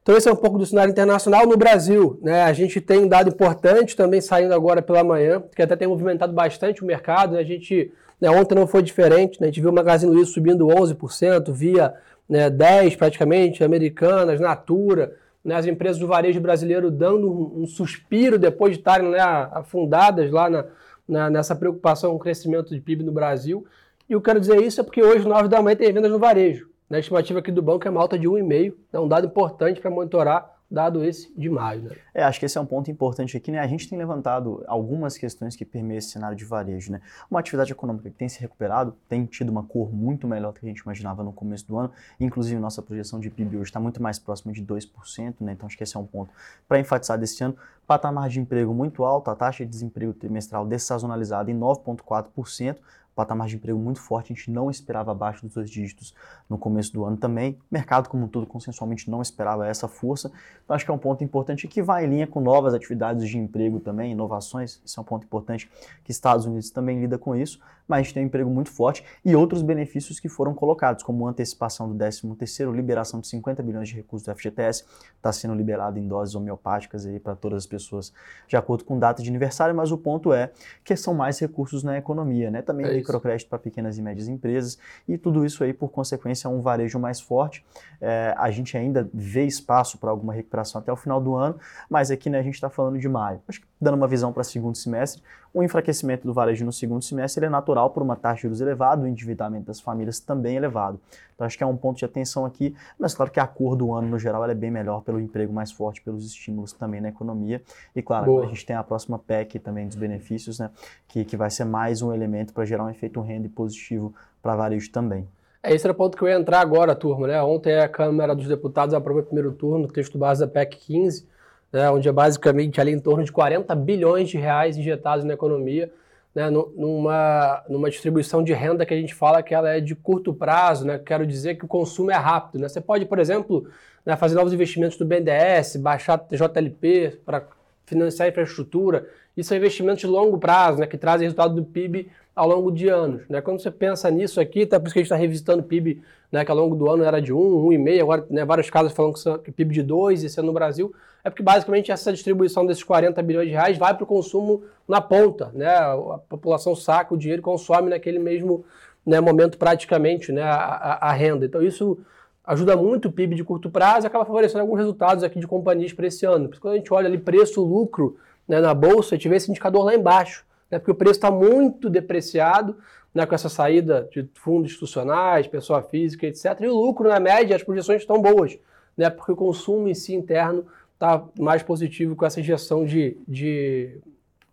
Então 0.03 0.17
esse 0.17 0.27
é 0.27 0.31
um 0.31 0.35
pouco 0.35 0.57
do 0.57 0.65
cenário 0.65 0.91
internacional. 0.91 1.47
No 1.47 1.55
Brasil, 1.55 2.19
né, 2.21 2.43
a 2.43 2.51
gente 2.51 2.81
tem 2.81 2.99
um 2.99 3.07
dado 3.07 3.29
importante 3.29 3.95
também 3.95 4.19
saindo 4.19 4.53
agora 4.53 4.81
pela 4.81 5.05
manhã, 5.05 5.41
que 5.55 5.61
até 5.61 5.77
tem 5.77 5.87
movimentado 5.87 6.33
bastante 6.33 6.83
o 6.83 6.85
mercado. 6.85 7.35
Né, 7.35 7.39
a 7.39 7.45
gente, 7.45 7.93
né, 8.19 8.29
ontem 8.29 8.55
não 8.55 8.67
foi 8.67 8.83
diferente, 8.83 9.39
né, 9.39 9.47
a 9.47 9.49
gente 9.49 9.61
viu 9.61 9.69
o 9.69 9.73
Magazine 9.73 10.13
Luiza 10.13 10.31
subindo 10.31 10.67
11%, 10.67 11.49
via 11.53 11.93
né, 12.27 12.49
10% 12.49 12.97
praticamente, 12.97 13.63
Americanas, 13.63 14.41
Natura, 14.41 15.15
né, 15.47 15.55
as 15.55 15.65
empresas 15.65 15.97
do 15.97 16.05
varejo 16.05 16.41
brasileiro 16.41 16.91
dando 16.91 17.31
um, 17.31 17.65
suspiro 17.65 18.37
depois 18.37 18.73
de 18.73 18.79
estarem 18.79 19.09
né, 19.09 19.17
afundadas 19.53 20.29
lá 20.29 20.49
na, 20.49 20.65
na, 21.07 21.29
nessa 21.29 21.55
preocupação 21.55 22.09
com 22.11 22.17
o 22.17 22.19
crescimento 22.19 22.75
de 22.75 22.81
PIB 22.81 23.01
no 23.01 23.13
Brasil. 23.13 23.65
E 24.09 24.11
eu 24.11 24.19
quero 24.19 24.41
dizer 24.41 24.61
isso 24.61 24.81
é 24.81 24.83
porque 24.83 25.01
hoje, 25.01 25.25
9 25.25 25.47
da 25.47 25.61
manhã, 25.61 25.77
tem 25.77 25.93
vendas 25.93 26.11
no 26.11 26.19
varejo. 26.19 26.67
Né, 26.89 26.97
a 26.97 26.99
estimativa 26.99 27.39
aqui 27.39 27.49
do 27.49 27.61
banco 27.61 27.87
é 27.87 27.89
uma 27.89 28.01
alta 28.01 28.19
de 28.19 28.27
1,5, 28.27 28.73
é 28.91 28.99
um 28.99 29.07
dado 29.07 29.25
importante 29.25 29.79
para 29.79 29.89
monitorar 29.89 30.56
dado 30.69 31.03
esse 31.03 31.31
de 31.37 31.49
maio. 31.49 31.83
Né? 31.83 31.95
É, 32.13 32.23
acho 32.23 32.39
que 32.39 32.45
esse 32.45 32.57
é 32.57 32.61
um 32.61 32.65
ponto 32.65 32.91
importante 32.91 33.37
aqui, 33.37 33.51
né? 33.51 33.59
A 33.59 33.67
gente 33.67 33.89
tem 33.89 33.97
levantado 33.97 34.63
algumas 34.67 35.17
questões 35.17 35.55
que 35.55 35.63
permeiam 35.63 35.97
esse 35.97 36.09
cenário 36.09 36.35
de 36.35 36.43
varejo, 36.43 36.91
né? 36.91 37.01
Uma 37.31 37.39
atividade 37.39 37.71
econômica 37.71 38.09
que 38.09 38.15
tem 38.15 38.27
se 38.27 38.39
recuperado, 38.39 38.93
tem 39.07 39.25
tido 39.25 39.49
uma 39.49 39.63
cor 39.63 39.93
muito 39.93 40.27
melhor 40.27 40.51
do 40.51 40.59
que 40.59 40.65
a 40.65 40.69
gente 40.69 40.79
imaginava 40.79 41.23
no 41.23 41.31
começo 41.31 41.65
do 41.65 41.77
ano, 41.77 41.91
inclusive 42.19 42.59
nossa 42.59 42.81
projeção 42.81 43.19
de 43.19 43.29
PIB 43.29 43.57
hoje 43.57 43.69
está 43.69 43.79
muito 43.79 44.01
mais 44.01 44.19
próxima 44.19 44.51
de 44.51 44.63
2%, 44.63 45.35
né? 45.39 45.53
Então 45.53 45.67
acho 45.67 45.77
que 45.77 45.83
esse 45.83 45.95
é 45.95 45.99
um 45.99 46.05
ponto 46.05 46.31
para 46.67 46.79
enfatizar 46.79 47.17
desse 47.17 47.43
ano. 47.43 47.55
Patamar 47.85 48.27
de 48.27 48.39
emprego 48.41 48.73
muito 48.73 49.05
alto, 49.05 49.31
a 49.31 49.35
taxa 49.35 49.63
de 49.63 49.71
desemprego 49.71 50.11
trimestral 50.13 50.65
dessazonalizada 50.65 51.49
em 51.49 51.57
9,4%, 51.57 52.75
patamar 53.17 53.47
de 53.47 53.55
emprego 53.55 53.79
muito 53.79 53.99
forte, 53.99 54.31
a 54.31 54.35
gente 54.35 54.51
não 54.51 54.69
esperava 54.69 55.11
abaixo 55.11 55.41
dos 55.41 55.55
dois 55.55 55.71
dígitos 55.71 56.13
no 56.47 56.55
começo 56.55 56.93
do 56.93 57.03
ano 57.03 57.17
também. 57.17 57.53
O 57.53 57.73
mercado, 57.73 58.07
como 58.09 58.25
um 58.25 58.27
todo, 58.27 58.45
consensualmente 58.45 59.09
não 59.09 59.23
esperava 59.23 59.65
essa 59.65 59.87
força. 59.87 60.31
Então, 60.63 60.75
acho 60.75 60.85
que 60.85 60.91
é 60.91 60.93
um 60.93 60.99
ponto 60.99 61.23
importante 61.23 61.67
que 61.67 61.81
vai 61.81 62.05
em 62.05 62.09
linha 62.09 62.27
com 62.27 62.39
novas 62.39 62.75
atividades 62.75 63.27
de 63.27 63.35
emprego 63.39 63.79
também, 63.79 64.11
inovações. 64.11 64.79
Isso 64.85 64.99
é 64.99 65.01
um 65.01 65.03
ponto 65.03 65.23
importante 65.23 65.67
que 66.03 66.11
Estados 66.11 66.45
Unidos 66.45 66.69
também 66.69 67.01
lida 67.01 67.17
com 67.17 67.35
isso, 67.35 67.59
mas 67.87 67.99
a 67.99 68.03
gente 68.03 68.13
tem 68.13 68.23
um 68.23 68.25
emprego 68.27 68.49
muito 68.49 68.69
forte 68.69 69.03
e 69.25 69.35
outros 69.35 69.63
benefícios 69.63 70.19
que 70.19 70.29
foram 70.29 70.53
colocados, 70.53 71.03
como 71.03 71.25
antecipação 71.25 71.89
do 71.89 71.95
13º, 71.95 72.75
liberação 72.75 73.19
de 73.19 73.27
50 73.27 73.63
bilhões 73.63 73.89
de 73.89 73.95
recursos 73.95 74.27
do 74.27 74.35
FGTS, 74.35 74.85
está 75.15 75.31
sendo 75.31 75.55
liberado 75.55 75.97
em 75.97 76.07
doses 76.07 76.35
homeopáticas 76.35 77.07
para 77.23 77.35
todas 77.35 77.63
as 77.63 77.65
pessoas 77.65 78.13
de 78.47 78.55
acordo 78.55 78.83
com 78.83 78.99
data 78.99 79.23
de 79.23 79.29
aniversário, 79.29 79.73
mas 79.73 79.91
o 79.91 79.97
ponto 79.97 80.33
é 80.33 80.51
que 80.83 80.95
são 80.95 81.13
mais 81.13 81.39
recursos 81.39 81.81
na 81.81 81.97
economia, 81.97 82.51
né? 82.51 82.61
Também 82.61 82.85
é 82.85 83.01
microcrédito 83.07 83.49
para 83.49 83.57
pequenas 83.57 83.97
e 83.97 84.01
médias 84.01 84.27
empresas 84.27 84.77
e 85.07 85.17
tudo 85.17 85.45
isso 85.45 85.63
aí, 85.63 85.73
por 85.73 85.89
consequência, 85.89 86.47
é 86.47 86.51
um 86.51 86.61
varejo 86.61 86.99
mais 86.99 87.19
forte. 87.19 87.65
É, 88.01 88.35
a 88.37 88.51
gente 88.51 88.77
ainda 88.77 89.09
vê 89.13 89.45
espaço 89.45 89.97
para 89.97 90.09
alguma 90.09 90.33
recuperação 90.33 90.79
até 90.79 90.91
o 90.91 90.95
final 90.95 91.21
do 91.21 91.35
ano, 91.35 91.57
mas 91.89 92.11
aqui 92.11 92.29
né, 92.29 92.39
a 92.39 92.43
gente 92.43 92.55
está 92.55 92.69
falando 92.69 92.99
de 92.99 93.07
maio. 93.07 93.41
Acho 93.47 93.61
que 93.61 93.67
dando 93.79 93.95
uma 93.95 94.07
visão 94.07 94.33
para 94.33 94.43
segundo 94.43 94.75
semestre, 94.75 95.21
o 95.53 95.63
enfraquecimento 95.63 96.27
do 96.27 96.33
varejo 96.33 96.65
no 96.65 96.73
segundo 96.73 97.03
semestre 97.03 97.45
é 97.45 97.49
natural 97.49 97.89
por 97.89 98.03
uma 98.03 98.15
taxa 98.15 98.35
de 98.35 98.41
juros 98.43 98.61
elevada, 98.61 99.03
o 99.03 99.07
endividamento 99.07 99.65
das 99.65 99.79
famílias 99.79 100.19
também 100.19 100.55
elevado. 100.55 100.99
Então 101.33 101.45
acho 101.45 101.57
que 101.57 101.63
é 101.63 101.67
um 101.67 101.77
ponto 101.77 101.97
de 101.97 102.05
atenção 102.05 102.45
aqui, 102.45 102.75
mas 102.97 103.13
claro 103.13 103.31
que 103.31 103.39
a 103.39 103.45
cor 103.45 103.75
do 103.75 103.93
ano 103.93 104.07
no 104.07 104.19
geral 104.19 104.43
é 104.49 104.55
bem 104.55 104.71
melhor 104.71 105.01
pelo 105.01 105.19
emprego 105.19 105.53
mais 105.53 105.71
forte, 105.71 106.01
pelos 106.01 106.25
estímulos 106.25 106.73
também 106.73 106.99
na 106.99 107.09
economia. 107.09 107.61
E 107.95 108.01
claro, 108.01 108.43
a 108.43 108.47
gente 108.47 108.65
tem 108.65 108.75
a 108.75 108.83
próxima 108.83 109.19
PEC 109.19 109.59
também 109.59 109.87
dos 109.87 109.95
benefícios, 109.95 110.59
né, 110.59 110.71
que, 111.07 111.23
que 111.23 111.37
vai 111.37 111.49
ser 111.49 111.65
mais 111.65 112.01
um 112.01 112.13
elemento 112.13 112.53
para 112.53 112.65
gerar 112.65 112.85
um 112.85 112.89
efeito 112.97 113.21
renda 113.21 113.49
positivo 113.53 114.13
para 114.41 114.55
varejo 114.55 114.91
também. 114.91 115.27
É, 115.63 115.73
esse 115.73 115.85
era 115.85 115.91
o 115.91 115.95
ponto 115.95 116.17
que 116.17 116.23
eu 116.23 116.27
ia 116.27 116.35
entrar 116.35 116.59
agora, 116.59 116.95
turma. 116.95 117.27
Né? 117.27 117.41
Ontem 117.41 117.77
a 117.77 117.87
Câmara 117.87 118.35
dos 118.35 118.47
Deputados 118.47 118.93
aprovou 118.93 119.21
o 119.21 119.25
primeiro 119.25 119.51
turno, 119.51 119.87
texto 119.87 120.17
base 120.17 120.39
da 120.39 120.47
PEC 120.47 120.77
15, 120.77 121.27
né, 121.71 121.89
onde 121.91 122.07
é 122.07 122.11
basicamente 122.11 122.79
ali 122.79 122.91
em 122.91 122.99
torno 122.99 123.23
de 123.23 123.31
40 123.31 123.75
bilhões 123.75 124.29
de 124.29 124.37
reais 124.37 124.77
injetados 124.77 125.25
na 125.25 125.33
economia, 125.33 125.91
né, 126.33 126.49
numa, 126.49 127.63
numa 127.67 127.89
distribuição 127.89 128.43
de 128.43 128.53
renda 128.53 128.85
que 128.85 128.93
a 128.93 128.97
gente 128.97 129.13
fala 129.13 129.41
que 129.43 129.53
ela 129.53 129.69
é 129.69 129.79
de 129.81 129.95
curto 129.95 130.33
prazo, 130.33 130.85
né, 130.85 130.99
quero 131.03 131.25
dizer 131.25 131.55
que 131.55 131.65
o 131.65 131.67
consumo 131.67 132.11
é 132.11 132.15
rápido. 132.15 132.61
Né? 132.61 132.69
Você 132.69 132.79
pode, 132.79 133.05
por 133.05 133.19
exemplo, 133.19 133.67
né, 134.05 134.15
fazer 134.15 134.35
novos 134.35 134.53
investimentos 134.53 134.97
no 134.97 135.05
BNDES, 135.05 135.75
baixar 135.77 136.25
JLP 136.31 137.19
para 137.25 137.45
financiar 137.85 138.29
infraestrutura. 138.29 139.07
Isso 139.35 139.53
é 139.53 139.57
investimento 139.57 139.99
de 139.99 140.07
longo 140.07 140.37
prazo, 140.37 140.79
né, 140.79 140.87
que 140.87 140.97
traz 140.97 141.21
resultado 141.21 141.55
do 141.55 141.63
PIB 141.65 142.09
ao 142.37 142.47
longo 142.47 142.71
de 142.71 142.87
anos. 142.87 143.27
Né? 143.27 143.41
Quando 143.41 143.59
você 143.59 143.71
pensa 143.71 144.09
nisso 144.11 144.39
aqui, 144.39 144.63
tá 144.63 144.79
por 144.79 144.85
isso 144.85 144.93
que 144.93 144.99
a 144.99 145.01
gente 145.01 145.07
está 145.07 145.15
revisitando 145.15 145.63
o 145.63 145.65
PIB, 145.65 146.03
né, 146.31 146.45
que 146.45 146.51
ao 146.51 146.57
longo 146.57 146.75
do 146.75 146.87
ano 146.87 147.03
era 147.03 147.19
de 147.19 147.33
1, 147.33 147.35
1,5, 147.35 148.01
agora 148.01 148.27
né, 148.29 148.45
vários 148.45 148.69
casos 148.69 148.93
falam 148.93 149.11
que 149.43 149.51
PIB 149.51 149.73
de 149.73 149.81
2, 149.81 150.23
esse 150.23 150.39
ano 150.39 150.47
no 150.47 150.53
Brasil, 150.53 150.93
é 151.23 151.31
porque 151.31 151.41
basicamente 151.41 151.91
essa 151.91 152.13
distribuição 152.13 152.63
desses 152.63 152.83
40 152.83 153.21
bilhões 153.23 153.47
de 153.47 153.53
reais 153.53 153.77
vai 153.77 153.93
para 153.95 154.03
o 154.03 154.07
consumo 154.07 154.63
na 154.87 155.01
ponta. 155.01 155.51
Né? 155.51 155.67
A 155.67 156.19
população 156.29 156.75
saca 156.75 157.15
o 157.15 157.17
dinheiro 157.17 157.41
e 157.41 157.43
consome 157.43 157.89
naquele 157.89 158.19
mesmo 158.19 158.63
né, 159.03 159.19
momento 159.19 159.57
praticamente 159.57 160.31
né, 160.31 160.43
a, 160.43 160.99
a, 161.01 161.11
renda. 161.11 161.43
Então 161.43 161.63
isso 161.63 161.97
ajuda 162.45 162.77
muito 162.77 163.07
o 163.07 163.11
PIB 163.11 163.35
de 163.35 163.43
curto 163.43 163.69
prazo 163.69 164.05
e 164.05 164.07
acaba 164.07 164.25
favorecendo 164.25 164.61
alguns 164.61 164.77
resultados 164.77 165.23
aqui 165.23 165.39
de 165.39 165.47
companhias 165.47 165.91
para 165.91 166.05
esse 166.05 166.23
ano. 166.23 166.49
Porque 166.49 166.61
quando 166.61 166.75
a 166.75 166.77
gente 166.77 166.93
olha 166.93 167.07
ali 167.07 167.17
preço-lucro 167.17 168.15
né, 168.47 168.61
na 168.61 168.75
bolsa, 168.75 169.15
a 169.15 169.17
gente 169.17 169.27
vê 169.27 169.37
esse 169.37 169.49
indicador 169.49 169.83
lá 169.83 169.95
embaixo 169.95 170.45
né, 170.69 170.79
porque 170.79 170.91
o 170.91 170.95
preço 170.95 171.17
está 171.17 171.31
muito 171.31 171.89
depreciado 171.89 172.77
né, 173.13 173.25
com 173.25 173.33
essa 173.33 173.49
saída 173.49 174.07
de 174.11 174.29
fundos 174.35 174.71
institucionais, 174.71 175.47
pessoa 175.47 175.81
física, 175.81 176.27
etc. 176.27 176.59
E 176.61 176.67
o 176.67 176.75
lucro, 176.75 177.09
na 177.09 177.19
média, 177.19 177.55
as 177.55 177.63
projeções 177.63 178.01
estão 178.01 178.21
boas, 178.21 178.57
né, 178.95 179.09
porque 179.09 179.31
o 179.31 179.35
consumo 179.35 179.87
em 179.87 179.93
si 179.93 180.13
interno 180.13 180.65
está 180.93 181.23
mais 181.39 181.63
positivo 181.63 182.15
com 182.15 182.25
essa 182.25 182.39
injeção 182.39 182.85
de, 182.85 183.17
de, 183.27 183.97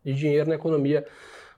de 0.05 0.15
dinheiro 0.15 0.49
na 0.49 0.55
economia 0.55 1.07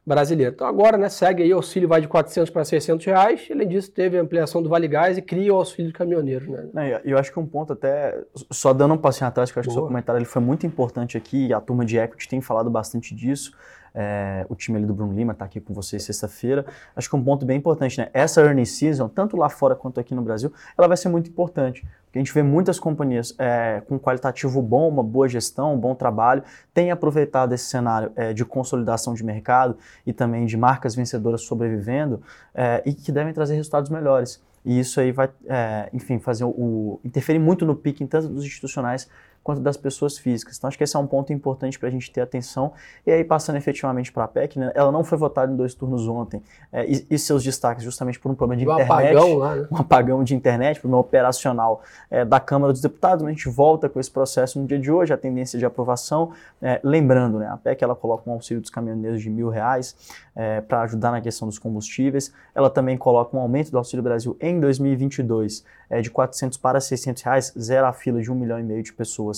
brasileira. 0.06 0.52
Então 0.54 0.66
agora 0.66 0.96
né, 0.96 1.08
segue 1.08 1.42
aí, 1.42 1.52
o 1.52 1.56
auxílio 1.56 1.88
vai 1.88 2.00
de 2.00 2.06
400 2.06 2.48
para 2.50 2.64
600 2.64 3.04
reais, 3.04 3.48
além 3.50 3.66
disso 3.66 3.90
teve 3.90 4.16
a 4.16 4.22
ampliação 4.22 4.62
do 4.62 4.68
Vale 4.68 4.86
Gás 4.86 5.18
e 5.18 5.22
cria 5.22 5.52
o 5.52 5.56
auxílio 5.56 5.90
de 5.90 5.92
caminhoneiro. 5.92 6.70
Né? 6.72 7.00
Eu 7.04 7.18
acho 7.18 7.32
que 7.32 7.40
um 7.40 7.46
ponto 7.46 7.72
até, 7.72 8.16
só 8.50 8.72
dando 8.72 8.94
um 8.94 8.98
passinho 8.98 9.26
atrás, 9.26 9.50
que 9.50 9.58
eu 9.58 9.60
acho 9.60 9.68
Boa. 9.68 9.74
que 9.74 9.80
o 9.80 9.82
seu 9.82 9.88
comentário 9.88 10.18
ele 10.18 10.24
foi 10.24 10.40
muito 10.40 10.64
importante 10.64 11.16
aqui, 11.16 11.52
a 11.52 11.60
turma 11.60 11.84
de 11.84 11.98
equity 11.98 12.28
tem 12.28 12.40
falado 12.40 12.70
bastante 12.70 13.14
disso, 13.14 13.52
é, 13.98 14.44
o 14.50 14.54
time 14.54 14.76
ali 14.76 14.86
do 14.86 14.92
Bruno 14.92 15.14
Lima 15.14 15.32
está 15.32 15.46
aqui 15.46 15.58
com 15.58 15.72
vocês 15.72 16.02
sexta-feira. 16.02 16.66
Acho 16.94 17.08
que 17.08 17.16
um 17.16 17.24
ponto 17.24 17.46
bem 17.46 17.56
importante, 17.56 17.96
né? 17.96 18.10
Essa 18.12 18.42
earning 18.42 18.66
season, 18.66 19.08
tanto 19.08 19.38
lá 19.38 19.48
fora 19.48 19.74
quanto 19.74 19.98
aqui 19.98 20.14
no 20.14 20.20
Brasil, 20.20 20.52
ela 20.76 20.86
vai 20.86 20.98
ser 20.98 21.08
muito 21.08 21.30
importante. 21.30 21.82
Porque 22.16 22.20
a 22.20 22.24
gente 22.24 22.32
vê 22.32 22.42
muitas 22.42 22.78
companhias 22.78 23.34
é, 23.38 23.82
com 23.86 23.98
qualitativo 23.98 24.62
bom, 24.62 24.88
uma 24.88 25.02
boa 25.02 25.28
gestão, 25.28 25.74
um 25.74 25.78
bom 25.78 25.94
trabalho, 25.94 26.42
têm 26.72 26.90
aproveitado 26.90 27.52
esse 27.52 27.64
cenário 27.64 28.10
é, 28.16 28.32
de 28.32 28.42
consolidação 28.42 29.12
de 29.12 29.22
mercado 29.22 29.76
e 30.06 30.14
também 30.14 30.46
de 30.46 30.56
marcas 30.56 30.94
vencedoras 30.94 31.42
sobrevivendo 31.42 32.22
é, 32.54 32.82
e 32.86 32.94
que 32.94 33.12
devem 33.12 33.34
trazer 33.34 33.54
resultados 33.56 33.90
melhores. 33.90 34.42
E 34.64 34.80
isso 34.80 34.98
aí 34.98 35.12
vai, 35.12 35.28
é, 35.46 35.90
enfim, 35.92 36.18
fazer 36.18 36.44
o, 36.44 36.48
o, 36.48 37.00
interferir 37.04 37.38
muito 37.38 37.66
no 37.66 37.76
pique, 37.76 38.04
tanto 38.06 38.28
dos 38.28 38.44
institucionais 38.44 39.08
quanto 39.46 39.60
das 39.60 39.76
pessoas 39.76 40.18
físicas. 40.18 40.56
Então, 40.58 40.66
acho 40.66 40.76
que 40.76 40.82
esse 40.82 40.96
é 40.96 40.98
um 40.98 41.06
ponto 41.06 41.32
importante 41.32 41.78
para 41.78 41.88
a 41.88 41.92
gente 41.92 42.10
ter 42.10 42.20
atenção. 42.20 42.72
E 43.06 43.12
aí, 43.12 43.22
passando 43.22 43.54
efetivamente 43.54 44.10
para 44.10 44.24
a 44.24 44.28
PEC, 44.28 44.58
né, 44.58 44.72
ela 44.74 44.90
não 44.90 45.04
foi 45.04 45.16
votada 45.16 45.52
em 45.52 45.54
dois 45.54 45.72
turnos 45.72 46.08
ontem. 46.08 46.42
É, 46.72 46.84
e, 46.84 47.06
e, 47.08 47.16
seus 47.16 47.44
destaques, 47.44 47.84
justamente 47.84 48.18
por 48.18 48.28
um 48.28 48.34
problema 48.34 48.60
de 48.60 48.68
um 48.68 48.72
internet. 48.72 49.16
Apagão 49.16 49.34
lá, 49.36 49.54
né? 49.54 49.68
Um 49.70 49.76
apagão 49.76 50.24
de 50.24 50.34
internet, 50.34 50.80
problema 50.80 51.00
operacional 51.00 51.80
é, 52.10 52.24
da 52.24 52.40
Câmara 52.40 52.72
dos 52.72 52.82
Deputados. 52.82 53.24
A 53.24 53.30
gente 53.30 53.48
volta 53.48 53.88
com 53.88 54.00
esse 54.00 54.10
processo 54.10 54.60
no 54.60 54.66
dia 54.66 54.80
de 54.80 54.90
hoje, 54.90 55.12
a 55.12 55.16
tendência 55.16 55.56
de 55.56 55.64
aprovação. 55.64 56.32
É, 56.60 56.80
lembrando, 56.82 57.38
né, 57.38 57.46
a 57.46 57.56
PEC 57.56 57.84
ela 57.84 57.94
coloca 57.94 58.28
um 58.28 58.32
auxílio 58.32 58.60
dos 58.60 58.70
caminhoneiros 58.70 59.22
de 59.22 59.30
mil 59.30 59.48
reais 59.48 59.94
é, 60.34 60.60
para 60.60 60.82
ajudar 60.82 61.12
na 61.12 61.20
questão 61.20 61.46
dos 61.46 61.58
combustíveis. 61.58 62.32
Ela 62.52 62.68
também 62.68 62.98
coloca 62.98 63.36
um 63.36 63.40
aumento 63.40 63.70
do 63.70 63.78
Auxílio 63.78 64.02
Brasil 64.02 64.36
em 64.40 64.58
2022 64.58 65.64
é, 65.88 66.00
de 66.00 66.10
400 66.10 66.58
para 66.58 66.80
600 66.80 67.22
reais, 67.22 67.54
zero 67.58 67.86
a 67.86 67.92
fila 67.92 68.20
de 68.20 68.30
um 68.30 68.34
milhão 68.34 68.58
e 68.58 68.62
meio 68.62 68.82
de 68.82 68.92
pessoas 68.92 69.35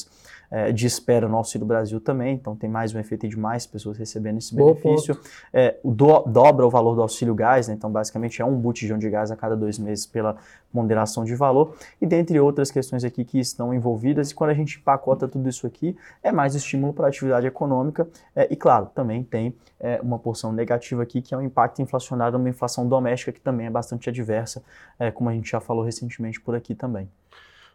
é, 0.51 0.73
de 0.73 0.87
espera 0.87 1.29
no 1.29 1.37
Auxílio 1.37 1.67
Brasil 1.67 2.01
também, 2.01 2.35
então 2.35 2.57
tem 2.57 2.69
mais 2.69 2.95
um 2.95 2.99
efeito 2.99 3.29
de 3.29 3.39
mais 3.39 3.67
pessoas 3.67 3.99
recebendo 3.99 4.39
esse 4.39 4.55
benefício. 4.55 5.19
É, 5.53 5.77
do, 5.85 6.23
dobra 6.23 6.67
o 6.67 6.71
valor 6.71 6.95
do 6.95 7.03
auxílio 7.03 7.35
gás, 7.35 7.69
né, 7.69 7.75
então 7.75 7.91
basicamente 7.91 8.41
é 8.41 8.45
um 8.45 8.57
botijão 8.57 8.99
de 8.99 9.09
gás 9.11 9.31
a 9.31 9.37
cada 9.37 9.57
dois 9.57 9.79
meses 9.79 10.07
pela 10.07 10.37
ponderação 10.73 11.25
de 11.25 11.35
valor, 11.35 11.77
e 12.01 12.07
dentre 12.07 12.39
outras 12.41 12.71
questões 12.71 13.05
aqui 13.05 13.25
que 13.25 13.39
estão 13.39 13.73
envolvidas, 13.73 14.31
e 14.31 14.35
quando 14.35 14.51
a 14.51 14.55
gente 14.55 14.79
pacota 14.81 15.29
tudo 15.29 15.49
isso 15.49 15.67
aqui, 15.67 15.97
é 16.23 16.33
mais 16.33 16.55
estímulo 16.55 16.93
para 16.93 17.07
a 17.07 17.09
atividade 17.09 17.47
econômica, 17.47 18.09
é, 18.35 18.47
e 18.51 18.57
claro, 18.57 18.91
também 18.95 19.23
tem 19.23 19.55
é, 19.81 20.01
uma 20.03 20.19
porção 20.19 20.53
negativa 20.53 21.03
aqui, 21.03 21.21
que 21.21 21.35
é 21.35 21.37
o 21.37 21.43
impacto 21.43 21.81
inflacionário 21.83 22.39
uma 22.39 22.49
inflação 22.49 22.87
doméstica, 22.89 23.33
que 23.33 23.41
também 23.41 23.67
é 23.67 23.71
bastante 23.71 24.09
adversa, 24.09 24.63
é, 24.99 25.11
como 25.11 25.29
a 25.31 25.33
gente 25.33 25.51
já 25.51 25.61
falou 25.61 25.85
recentemente 25.85 26.41
por 26.41 26.55
aqui 26.55 26.75
também. 26.75 27.09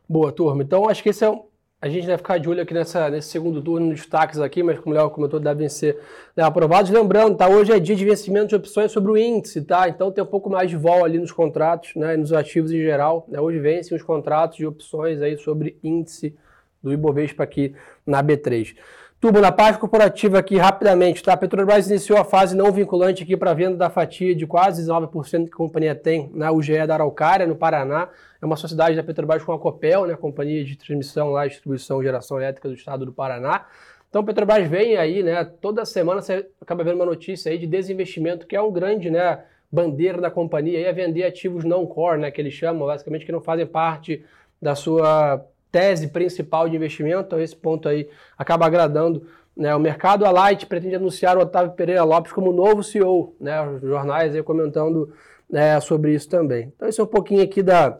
Boa, 0.08 0.32
turma. 0.32 0.64
Então, 0.64 0.90
acho 0.90 1.02
que 1.02 1.10
esse 1.10 1.24
é 1.24 1.30
um 1.30 1.44
a 1.84 1.90
gente 1.90 2.08
deve 2.08 2.20
ficar 2.20 2.38
de 2.38 2.48
olho 2.48 2.62
aqui 2.62 2.74
nessa, 2.74 3.10
nesse 3.10 3.28
segundo 3.28 3.62
turno, 3.62 3.88
nos 3.88 4.00
destaques 4.00 4.40
aqui, 4.40 4.64
mas 4.64 4.80
como 4.80 4.96
o 4.96 4.98
Léo 4.98 5.10
comentou, 5.10 5.38
devem 5.38 5.68
ser 5.68 6.00
né, 6.34 6.42
aprovados. 6.42 6.90
Lembrando, 6.90 7.36
tá? 7.36 7.50
Hoje 7.50 7.74
é 7.74 7.80
dia 7.80 7.94
de 7.94 8.06
vencimento 8.06 8.48
de 8.48 8.56
opções 8.56 8.90
sobre 8.90 9.12
o 9.12 9.18
índice, 9.18 9.62
tá? 9.62 9.90
Então 9.90 10.10
tem 10.10 10.24
um 10.24 10.28
pouco 10.28 10.50
mais 10.50 10.70
de 10.70 10.78
vol 10.78 11.04
ali 11.04 11.20
nos 11.20 11.34
contratos, 11.34 11.94
né? 11.98 12.16
Nos 12.16 12.32
ativos 12.32 12.72
em 12.72 12.80
geral. 12.80 13.26
Né? 13.28 13.38
Hoje 13.38 13.60
vencem 13.60 13.98
os 13.98 14.02
contratos 14.02 14.56
de 14.56 14.66
opções 14.66 15.22
aí 15.22 15.38
sobre 15.38 15.78
índice 15.84 16.34
do 16.82 16.94
Ibovespa 16.94 17.44
aqui 17.44 17.76
na 18.08 18.24
B3. 18.24 18.78
Turbo, 19.24 19.40
na 19.40 19.54
parte 19.54 19.80
corporativa 19.80 20.38
aqui, 20.38 20.58
rapidamente, 20.58 21.24
tá? 21.24 21.32
A 21.32 21.38
Petrobras 21.38 21.90
iniciou 21.90 22.20
a 22.20 22.26
fase 22.26 22.58
não 22.58 22.70
vinculante 22.74 23.24
aqui 23.24 23.38
para 23.38 23.54
venda 23.54 23.78
da 23.78 23.90
fatia 23.90 24.36
de 24.36 24.46
quase 24.46 24.86
9% 24.86 25.46
que 25.46 25.54
a 25.54 25.56
companhia 25.56 25.96
tem 25.96 26.30
na 26.34 26.52
UGE 26.52 26.86
da 26.86 26.96
Araucária, 26.96 27.48
no 27.48 27.56
Paraná. 27.56 28.10
É 28.42 28.46
uma 28.46 28.58
sociedade 28.58 28.98
da 28.98 29.02
Petrobras 29.02 29.42
com 29.42 29.54
a 29.54 29.58
Copel, 29.58 30.06
né? 30.08 30.18
Companhia 30.18 30.66
de 30.66 30.76
transmissão 30.76 31.30
lá, 31.30 31.48
distribuição 31.48 32.02
e 32.02 32.04
geração 32.04 32.38
elétrica 32.38 32.68
do 32.68 32.74
estado 32.74 33.06
do 33.06 33.14
Paraná. 33.14 33.66
Então, 34.10 34.24
a 34.24 34.26
Petrobras 34.26 34.68
vem 34.68 34.98
aí, 34.98 35.24
né? 35.24 35.46
Toda 35.62 35.86
semana 35.86 36.22
você 36.22 36.46
acaba 36.60 36.84
vendo 36.84 36.96
uma 36.96 37.06
notícia 37.06 37.50
aí 37.50 37.58
de 37.58 37.66
desinvestimento, 37.66 38.46
que 38.46 38.58
é 38.58 38.62
um 38.62 38.74
grande, 38.74 39.10
né? 39.10 39.40
Bandeira 39.72 40.20
da 40.20 40.30
companhia, 40.30 40.80
aí 40.80 40.84
é 40.84 40.92
vender 40.92 41.24
ativos 41.24 41.64
não 41.64 41.86
core, 41.86 42.20
né? 42.20 42.30
Que 42.30 42.42
eles 42.42 42.54
chamam, 42.54 42.88
basicamente, 42.88 43.26
que 43.26 43.32
não 43.32 43.40
fazem 43.40 43.66
parte 43.66 44.22
da 44.62 44.76
sua 44.76 45.46
tese 45.74 46.08
principal 46.08 46.70
de 46.70 46.76
investimento, 46.76 47.24
então 47.26 47.42
esse 47.42 47.56
ponto 47.56 47.90
aí 47.90 48.08
acaba 48.38 48.68
agradando 48.68 49.26
né, 49.58 49.76
o 49.76 49.80
mercado. 49.80 50.24
A 50.24 50.30
Light 50.30 50.68
pretende 50.68 50.96
anunciar 50.96 51.36
o 51.36 51.42
Otávio 51.42 51.72
Pereira 51.72 52.04
Lopes 52.04 52.32
como 52.32 52.54
novo 52.54 52.84
CEO, 52.84 53.36
né, 53.42 53.60
os 53.68 53.82
jornais 53.82 54.36
aí 54.36 54.44
comentando 54.44 55.12
né, 55.50 55.80
sobre 55.80 56.14
isso 56.14 56.30
também. 56.30 56.72
Então 56.76 56.88
esse 56.88 57.02
é 57.02 57.04
um 57.04 57.08
pouquinho 57.08 57.42
aqui 57.42 57.64
da 57.64 57.98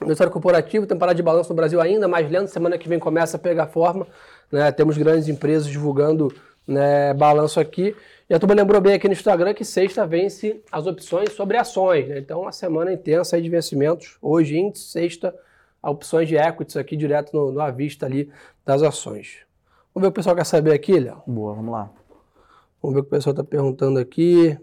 do 0.00 0.12
história 0.12 0.30
corporativo, 0.30 0.86
temporada 0.86 1.14
de 1.14 1.22
balanço 1.22 1.48
no 1.50 1.56
Brasil 1.56 1.80
ainda 1.80 2.06
mais 2.06 2.30
lento, 2.30 2.48
semana 2.48 2.76
que 2.76 2.88
vem 2.88 2.98
começa 2.98 3.36
a 3.36 3.40
pegar 3.40 3.66
forma, 3.66 4.06
né, 4.50 4.72
temos 4.72 4.96
grandes 4.96 5.28
empresas 5.28 5.68
divulgando 5.68 6.34
né, 6.66 7.12
balanço 7.12 7.60
aqui. 7.60 7.94
E 8.28 8.34
a 8.34 8.38
turma 8.38 8.54
lembrou 8.54 8.80
bem 8.80 8.94
aqui 8.94 9.06
no 9.06 9.12
Instagram 9.12 9.54
que 9.54 9.64
sexta 9.64 10.06
vence 10.06 10.62
as 10.72 10.86
opções 10.86 11.32
sobre 11.32 11.56
ações. 11.56 12.08
Né? 12.08 12.18
Então, 12.18 12.40
uma 12.40 12.52
semana 12.52 12.92
intensa 12.92 13.40
de 13.40 13.48
vencimentos. 13.48 14.18
Hoje, 14.20 14.58
índice, 14.58 14.84
sexta, 14.84 15.34
opções 15.90 16.28
de 16.28 16.36
equities 16.36 16.76
aqui 16.76 16.96
direto 16.96 17.32
no, 17.32 17.52
no 17.52 17.60
à 17.60 17.70
vista 17.70 18.06
ali 18.06 18.30
das 18.64 18.82
ações. 18.82 19.38
Vamos 19.94 20.06
ver 20.06 20.08
o 20.08 20.12
que 20.12 20.18
o 20.18 20.20
pessoal 20.20 20.36
quer 20.36 20.44
saber 20.44 20.72
aqui, 20.72 20.98
Léo? 20.98 21.22
Boa, 21.26 21.54
vamos 21.54 21.72
lá. 21.72 21.90
Vamos 22.82 22.94
ver 22.94 23.00
o 23.00 23.02
que 23.02 23.08
o 23.08 23.10
pessoal 23.10 23.32
está 23.32 23.44
perguntando 23.44 23.98
aqui. 23.98 24.58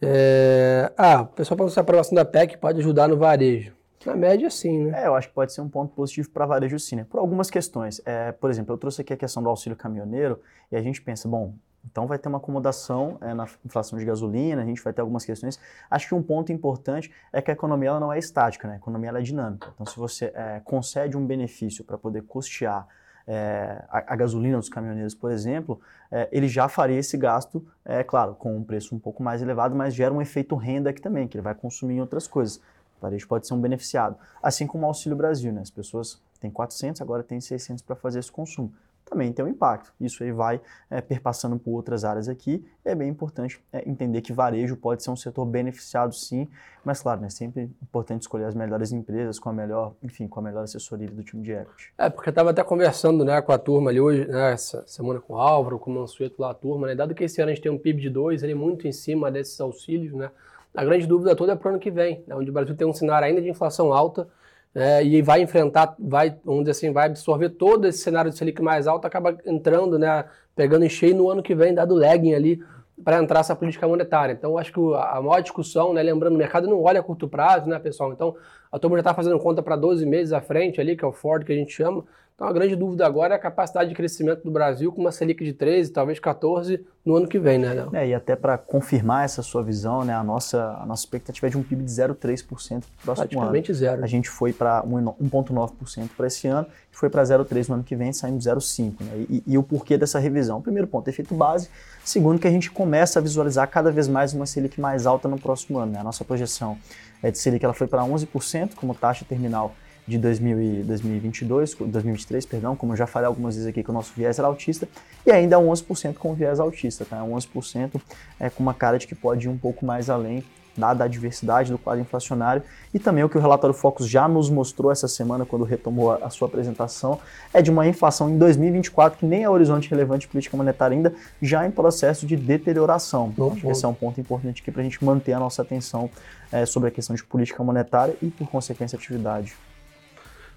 É... 0.00 0.92
Ah, 0.96 1.22
o 1.22 1.26
pessoal 1.26 1.56
pergunta 1.56 1.74
se 1.74 1.78
a 1.78 1.82
aprovação 1.82 2.14
da 2.14 2.24
PEC 2.24 2.56
pode 2.58 2.80
ajudar 2.80 3.08
no 3.08 3.16
varejo. 3.16 3.74
Na 4.04 4.16
média, 4.16 4.50
sim, 4.50 4.86
né? 4.86 5.04
É, 5.04 5.06
eu 5.06 5.14
acho 5.14 5.28
que 5.28 5.34
pode 5.34 5.52
ser 5.52 5.60
um 5.60 5.68
ponto 5.68 5.94
positivo 5.94 6.28
para 6.30 6.44
varejo 6.44 6.78
sim, 6.78 6.96
né? 6.96 7.06
Por 7.08 7.20
algumas 7.20 7.50
questões. 7.50 8.00
É, 8.04 8.32
por 8.32 8.50
exemplo, 8.50 8.74
eu 8.74 8.78
trouxe 8.78 9.02
aqui 9.02 9.12
a 9.12 9.16
questão 9.16 9.42
do 9.42 9.48
auxílio 9.48 9.76
caminhoneiro 9.76 10.40
e 10.72 10.76
a 10.76 10.82
gente 10.82 11.00
pensa, 11.00 11.28
bom, 11.28 11.54
então 11.84 12.06
vai 12.06 12.18
ter 12.18 12.28
uma 12.28 12.38
acomodação 12.38 13.18
é, 13.20 13.34
na 13.34 13.46
inflação 13.64 13.98
de 13.98 14.04
gasolina, 14.04 14.62
a 14.62 14.64
gente 14.64 14.82
vai 14.82 14.92
ter 14.92 15.00
algumas 15.00 15.24
questões. 15.24 15.58
Acho 15.90 16.08
que 16.08 16.14
um 16.14 16.22
ponto 16.22 16.52
importante 16.52 17.12
é 17.32 17.42
que 17.42 17.50
a 17.50 17.54
economia 17.54 17.90
ela 17.90 18.00
não 18.00 18.12
é 18.12 18.18
estática, 18.18 18.68
né? 18.68 18.74
a 18.74 18.76
economia 18.76 19.10
ela 19.10 19.18
é 19.18 19.22
dinâmica. 19.22 19.72
Então, 19.74 19.86
se 19.86 19.96
você 19.98 20.26
é, 20.34 20.60
concede 20.64 21.16
um 21.16 21.26
benefício 21.26 21.84
para 21.84 21.98
poder 21.98 22.22
custear 22.22 22.86
é, 23.26 23.84
a, 23.88 24.14
a, 24.14 24.16
gasolina 24.16 24.58
dos 24.58 24.68
caminhoneiros, 24.68 25.14
por 25.14 25.30
exemplo, 25.30 25.80
é, 26.10 26.28
ele 26.32 26.48
já 26.48 26.68
faria 26.68 26.98
esse 26.98 27.16
gasto, 27.16 27.64
é 27.84 28.02
claro, 28.02 28.34
com 28.34 28.56
um 28.56 28.64
preço 28.64 28.94
um 28.94 28.98
pouco 28.98 29.22
mais 29.22 29.42
elevado, 29.42 29.74
mas 29.74 29.94
gera 29.94 30.12
um 30.12 30.20
efeito 30.20 30.54
renda 30.56 30.90
aqui 30.90 31.00
também, 31.00 31.28
que 31.28 31.36
ele 31.36 31.42
vai 31.42 31.54
consumir 31.54 31.96
em 31.96 32.00
outras 32.00 32.26
coisas. 32.26 32.56
O 32.98 33.02
varejo 33.02 33.26
pode 33.26 33.46
ser 33.46 33.54
um 33.54 33.60
beneficiado. 33.60 34.16
Assim 34.42 34.66
como 34.66 34.84
o 34.84 34.86
Auxílio 34.86 35.16
Brasil, 35.16 35.52
né? 35.52 35.60
As 35.60 35.70
pessoas 35.70 36.20
têm 36.40 36.50
400, 36.50 37.00
agora 37.02 37.22
tem 37.22 37.40
600 37.40 37.82
para 37.82 37.96
fazer 37.96 38.20
esse 38.20 38.30
consumo. 38.30 38.72
Também 39.12 39.30
tem 39.30 39.44
um 39.44 39.48
impacto. 39.48 39.92
Isso 40.00 40.24
aí 40.24 40.32
vai 40.32 40.58
é, 40.88 41.02
perpassando 41.02 41.58
por 41.58 41.72
outras 41.72 42.02
áreas 42.02 42.30
aqui. 42.30 42.64
É 42.82 42.94
bem 42.94 43.10
importante 43.10 43.62
é, 43.70 43.86
entender 43.86 44.22
que 44.22 44.32
varejo 44.32 44.74
pode 44.74 45.02
ser 45.02 45.10
um 45.10 45.16
setor 45.16 45.44
beneficiado 45.44 46.14
sim, 46.14 46.48
mas 46.82 47.02
claro, 47.02 47.20
é 47.20 47.24
né, 47.24 47.28
sempre 47.28 47.70
importante 47.82 48.22
escolher 48.22 48.46
as 48.46 48.54
melhores 48.54 48.90
empresas 48.90 49.38
com 49.38 49.50
a 49.50 49.52
melhor, 49.52 49.92
enfim, 50.02 50.26
com 50.26 50.40
a 50.40 50.42
melhor 50.42 50.64
assessoria 50.64 51.08
do 51.08 51.22
time 51.22 51.42
de 51.42 51.52
equity. 51.52 51.92
É, 51.98 52.08
porque 52.08 52.30
eu 52.30 52.32
estava 52.32 52.52
até 52.52 52.64
conversando 52.64 53.22
né, 53.22 53.42
com 53.42 53.52
a 53.52 53.58
turma 53.58 53.90
ali 53.90 54.00
hoje, 54.00 54.26
né, 54.26 54.52
essa 54.52 54.82
semana 54.86 55.20
com 55.20 55.34
o 55.34 55.36
Álvaro, 55.36 55.78
com 55.78 55.90
o 55.90 55.94
Mansueto 55.94 56.40
lá, 56.40 56.52
a 56.52 56.54
turma, 56.54 56.86
né, 56.86 56.94
dado 56.94 57.14
que 57.14 57.24
esse 57.24 57.38
ano 57.42 57.50
a 57.50 57.54
gente 57.54 57.62
tem 57.62 57.70
um 57.70 57.78
PIB 57.78 58.00
de 58.00 58.08
2, 58.08 58.42
ele 58.42 58.52
é 58.52 58.54
muito 58.54 58.88
em 58.88 58.92
cima 58.92 59.30
desses 59.30 59.60
auxílios, 59.60 60.14
né, 60.14 60.30
a 60.74 60.82
grande 60.86 61.06
dúvida 61.06 61.36
toda 61.36 61.52
é 61.52 61.56
para 61.56 61.68
o 61.68 61.70
ano 61.72 61.78
que 61.78 61.90
vem, 61.90 62.24
né, 62.26 62.34
onde 62.34 62.48
o 62.48 62.52
Brasil 62.52 62.74
tem 62.74 62.86
um 62.86 62.94
cenário 62.94 63.28
ainda 63.28 63.42
de 63.42 63.50
inflação 63.50 63.92
alta 63.92 64.26
é, 64.74 65.04
e 65.04 65.20
vai 65.20 65.42
enfrentar, 65.42 65.94
vai, 65.98 66.30
dizer 66.30 66.70
assim, 66.70 66.92
vai 66.92 67.06
absorver 67.06 67.50
todo 67.50 67.86
esse 67.86 67.98
cenário 67.98 68.30
de 68.30 68.38
Selic 68.38 68.62
mais 68.62 68.86
alto, 68.86 69.06
acaba 69.06 69.36
entrando, 69.44 69.98
né, 69.98 70.24
pegando 70.56 70.84
em 70.84 70.88
cheio 70.88 71.14
no 71.14 71.28
ano 71.28 71.42
que 71.42 71.54
vem, 71.54 71.74
dado 71.74 71.94
lagging 71.94 72.34
ali 72.34 72.62
para 73.04 73.18
entrar 73.18 73.40
essa 73.40 73.54
política 73.56 73.86
monetária. 73.86 74.32
Então, 74.32 74.56
acho 74.56 74.72
que 74.72 74.80
a 74.80 75.20
maior 75.20 75.40
discussão, 75.40 75.92
né, 75.92 76.02
lembrando, 76.02 76.34
o 76.34 76.38
mercado 76.38 76.68
não 76.68 76.82
olha 76.82 77.00
a 77.00 77.02
curto 77.02 77.28
prazo, 77.28 77.68
né, 77.68 77.78
pessoal? 77.78 78.12
Então, 78.12 78.34
a 78.70 78.78
turma 78.78 78.96
já 78.96 79.00
está 79.00 79.14
fazendo 79.14 79.38
conta 79.38 79.62
para 79.62 79.76
12 79.76 80.06
meses 80.06 80.32
à 80.32 80.40
frente 80.40 80.80
ali, 80.80 80.96
que 80.96 81.04
é 81.04 81.08
o 81.08 81.12
Ford 81.12 81.44
que 81.44 81.52
a 81.52 81.56
gente 81.56 81.72
chama. 81.72 82.04
Então, 82.42 82.50
a 82.50 82.52
grande 82.52 82.74
dúvida 82.74 83.06
agora 83.06 83.34
é 83.34 83.36
a 83.36 83.38
capacidade 83.38 83.88
de 83.88 83.94
crescimento 83.94 84.42
do 84.42 84.50
Brasil 84.50 84.90
com 84.90 85.00
uma 85.00 85.12
Selic 85.12 85.44
de 85.44 85.52
13, 85.52 85.92
talvez 85.92 86.18
14 86.18 86.84
no 87.04 87.14
ano 87.14 87.28
que 87.28 87.38
vem, 87.38 87.56
né, 87.56 87.72
Léo? 87.72 87.90
É, 87.94 88.08
e 88.08 88.12
até 88.12 88.34
para 88.34 88.58
confirmar 88.58 89.24
essa 89.24 89.42
sua 89.42 89.62
visão, 89.62 90.04
né, 90.04 90.12
a 90.12 90.24
nossa, 90.24 90.76
a 90.80 90.84
nossa 90.84 91.04
expectativa 91.04 91.46
é 91.46 91.50
de 91.50 91.56
um 91.56 91.62
PIB 91.62 91.84
de 91.84 91.90
0,3% 91.92 92.08
no 92.08 92.82
próximo 93.04 93.28
Praticamente 93.28 93.70
ano. 93.70 93.78
zero. 93.78 94.02
A 94.02 94.08
gente 94.08 94.28
foi 94.28 94.52
para 94.52 94.82
1,9% 94.82 96.08
para 96.16 96.26
esse 96.26 96.48
ano 96.48 96.66
e 96.92 96.96
foi 96.96 97.08
para 97.08 97.22
0,3% 97.22 97.68
no 97.68 97.74
ano 97.74 97.84
que 97.84 97.94
vem, 97.94 98.12
saindo 98.12 98.38
0,5%. 98.40 98.94
Né? 98.98 99.26
E, 99.30 99.42
e, 99.46 99.56
o 99.56 99.62
porquê 99.62 99.96
dessa 99.96 100.18
revisão? 100.18 100.60
Primeiro 100.60 100.88
ponto, 100.88 101.06
efeito 101.06 101.36
base. 101.36 101.70
Segundo, 102.04 102.40
que 102.40 102.48
a 102.48 102.50
gente 102.50 102.72
começa 102.72 103.20
a 103.20 103.22
visualizar 103.22 103.68
cada 103.68 103.92
vez 103.92 104.08
mais 104.08 104.34
uma 104.34 104.46
Selic 104.46 104.80
mais 104.80 105.06
alta 105.06 105.28
no 105.28 105.38
próximo 105.38 105.78
ano. 105.78 105.92
Né? 105.92 106.00
A 106.00 106.04
nossa 106.04 106.24
projeção 106.24 106.76
é 107.22 107.30
de 107.30 107.38
Selic 107.38 107.64
ela 107.64 107.72
foi 107.72 107.86
para 107.86 108.02
11% 108.02 108.74
como 108.74 108.96
taxa 108.96 109.24
terminal 109.24 109.76
de 110.06 110.18
2022, 110.18 111.74
2023, 111.74 112.46
perdão, 112.46 112.74
como 112.74 112.92
eu 112.92 112.96
já 112.96 113.06
falei 113.06 113.26
algumas 113.26 113.54
vezes 113.54 113.68
aqui 113.68 113.82
que 113.82 113.90
o 113.90 113.92
nosso 113.92 114.12
viés 114.16 114.38
era 114.38 114.48
autista, 114.48 114.88
e 115.24 115.30
ainda 115.30 115.56
11% 115.56 116.14
com 116.14 116.34
viés 116.34 116.58
autista, 116.58 117.04
tá? 117.04 117.18
11% 117.18 118.00
é 118.40 118.50
com 118.50 118.62
uma 118.62 118.74
cara 118.74 118.98
de 118.98 119.06
que 119.06 119.14
pode 119.14 119.46
ir 119.46 119.48
um 119.48 119.58
pouco 119.58 119.86
mais 119.86 120.10
além 120.10 120.44
dada 120.76 121.04
a 121.04 121.08
diversidade 121.08 121.70
do 121.70 121.78
quadro 121.78 122.00
inflacionário 122.00 122.62
e 122.92 122.98
também 122.98 123.22
o 123.24 123.28
que 123.28 123.36
o 123.36 123.40
relatório 123.40 123.74
Focus 123.74 124.08
já 124.08 124.26
nos 124.26 124.48
mostrou 124.48 124.90
essa 124.90 125.06
semana 125.06 125.44
quando 125.44 125.64
retomou 125.64 126.12
a, 126.12 126.30
sua 126.30 126.48
apresentação 126.48 127.18
é 127.52 127.60
de 127.60 127.70
uma 127.70 127.86
inflação 127.86 128.30
em 128.30 128.38
2024 128.38 129.18
que 129.18 129.26
nem 129.26 129.44
é 129.44 129.50
horizonte 129.50 129.90
relevante 129.90 130.22
de 130.22 130.28
política 130.28 130.56
monetária 130.56 130.96
ainda, 130.96 131.12
já 131.40 131.66
em 131.66 131.70
processo 131.70 132.26
de 132.26 132.36
deterioração. 132.36 133.30
Então, 133.32 133.52
acho 133.52 133.60
que 133.60 133.68
esse 133.68 133.84
é 133.84 133.88
um 133.88 133.94
ponto 133.94 134.20
importante 134.20 134.62
aqui 134.62 134.70
para 134.70 134.80
a 134.80 134.84
gente 134.84 135.02
manter 135.04 135.32
a 135.32 135.38
nossa 135.38 135.62
atenção 135.62 136.08
é, 136.50 136.64
sobre 136.66 136.88
a 136.88 136.92
questão 136.92 137.14
de 137.14 137.24
política 137.24 137.62
monetária 137.62 138.16
e, 138.22 138.28
por 138.28 138.48
consequência, 138.48 138.96
atividade. 138.96 139.54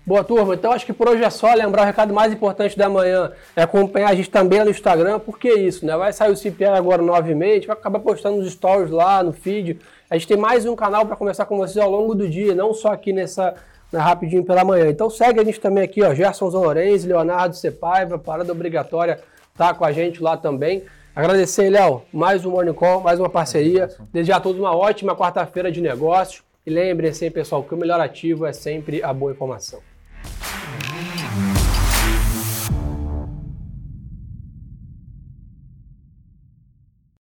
Boa, 0.05 0.23
turma. 0.23 0.53
Então, 0.53 0.71
acho 0.71 0.85
que 0.85 0.93
por 0.93 1.09
hoje 1.09 1.23
é 1.23 1.29
só. 1.31 1.51
Lembrar 1.55 1.81
o 1.81 1.85
recado 1.85 2.13
mais 2.13 2.31
importante 2.31 2.77
da 2.77 2.87
manhã 2.87 3.31
é 3.55 3.63
acompanhar 3.63 4.09
a 4.09 4.15
gente 4.15 4.29
também 4.29 4.63
no 4.63 4.69
Instagram. 4.69 5.17
Por 5.19 5.39
que 5.39 5.51
isso, 5.51 5.83
né? 5.83 5.97
Vai 5.97 6.13
sair 6.13 6.31
o 6.31 6.37
CPI 6.37 6.65
agora 6.65 7.01
9 7.01 7.31
h 7.31 7.39
30 7.39 7.45
a 7.45 7.55
gente 7.55 7.67
vai 7.67 7.75
acabar 7.75 7.99
postando 7.99 8.37
os 8.37 8.51
stories 8.51 8.91
lá 8.91 9.23
no 9.23 9.33
feed. 9.33 9.79
A 10.07 10.15
gente 10.15 10.27
tem 10.27 10.37
mais 10.37 10.63
um 10.67 10.75
canal 10.75 11.07
para 11.07 11.15
conversar 11.15 11.45
com 11.45 11.57
vocês 11.57 11.83
ao 11.83 11.89
longo 11.89 12.13
do 12.13 12.29
dia, 12.29 12.53
não 12.53 12.71
só 12.71 12.89
aqui 12.89 13.11
nessa 13.11 13.55
na 13.91 13.99
Rapidinho 13.99 14.45
pela 14.45 14.63
Manhã. 14.63 14.89
Então, 14.89 15.09
segue 15.09 15.39
a 15.39 15.43
gente 15.43 15.59
também 15.59 15.83
aqui, 15.83 16.03
ó, 16.03 16.13
Gerson 16.13 16.51
Zolorenzi, 16.51 17.07
Leonardo 17.07 17.55
Cepaiva, 17.55 18.19
parada 18.19 18.51
obrigatória, 18.51 19.19
tá 19.57 19.73
com 19.73 19.85
a 19.85 19.91
gente 19.91 20.21
lá 20.21 20.37
também. 20.37 20.83
Agradecer, 21.15 21.69
Léo, 21.69 22.03
mais 22.13 22.45
um 22.45 22.51
Morning 22.51 22.73
Call, 22.73 23.01
mais 23.01 23.19
uma 23.19 23.29
parceria. 23.29 23.89
Desejar 24.13 24.37
a 24.37 24.39
todos 24.39 24.59
uma 24.59 24.75
ótima 24.75 25.15
quarta-feira 25.15 25.71
de 25.71 25.81
negócios. 25.81 26.43
E 26.63 26.69
lembrem-se, 26.69 27.29
pessoal, 27.31 27.63
que 27.63 27.73
o 27.73 27.77
melhor 27.77 27.99
ativo 27.99 28.45
é 28.45 28.53
sempre 28.53 29.01
a 29.01 29.11
boa 29.13 29.31
informação. 29.31 29.79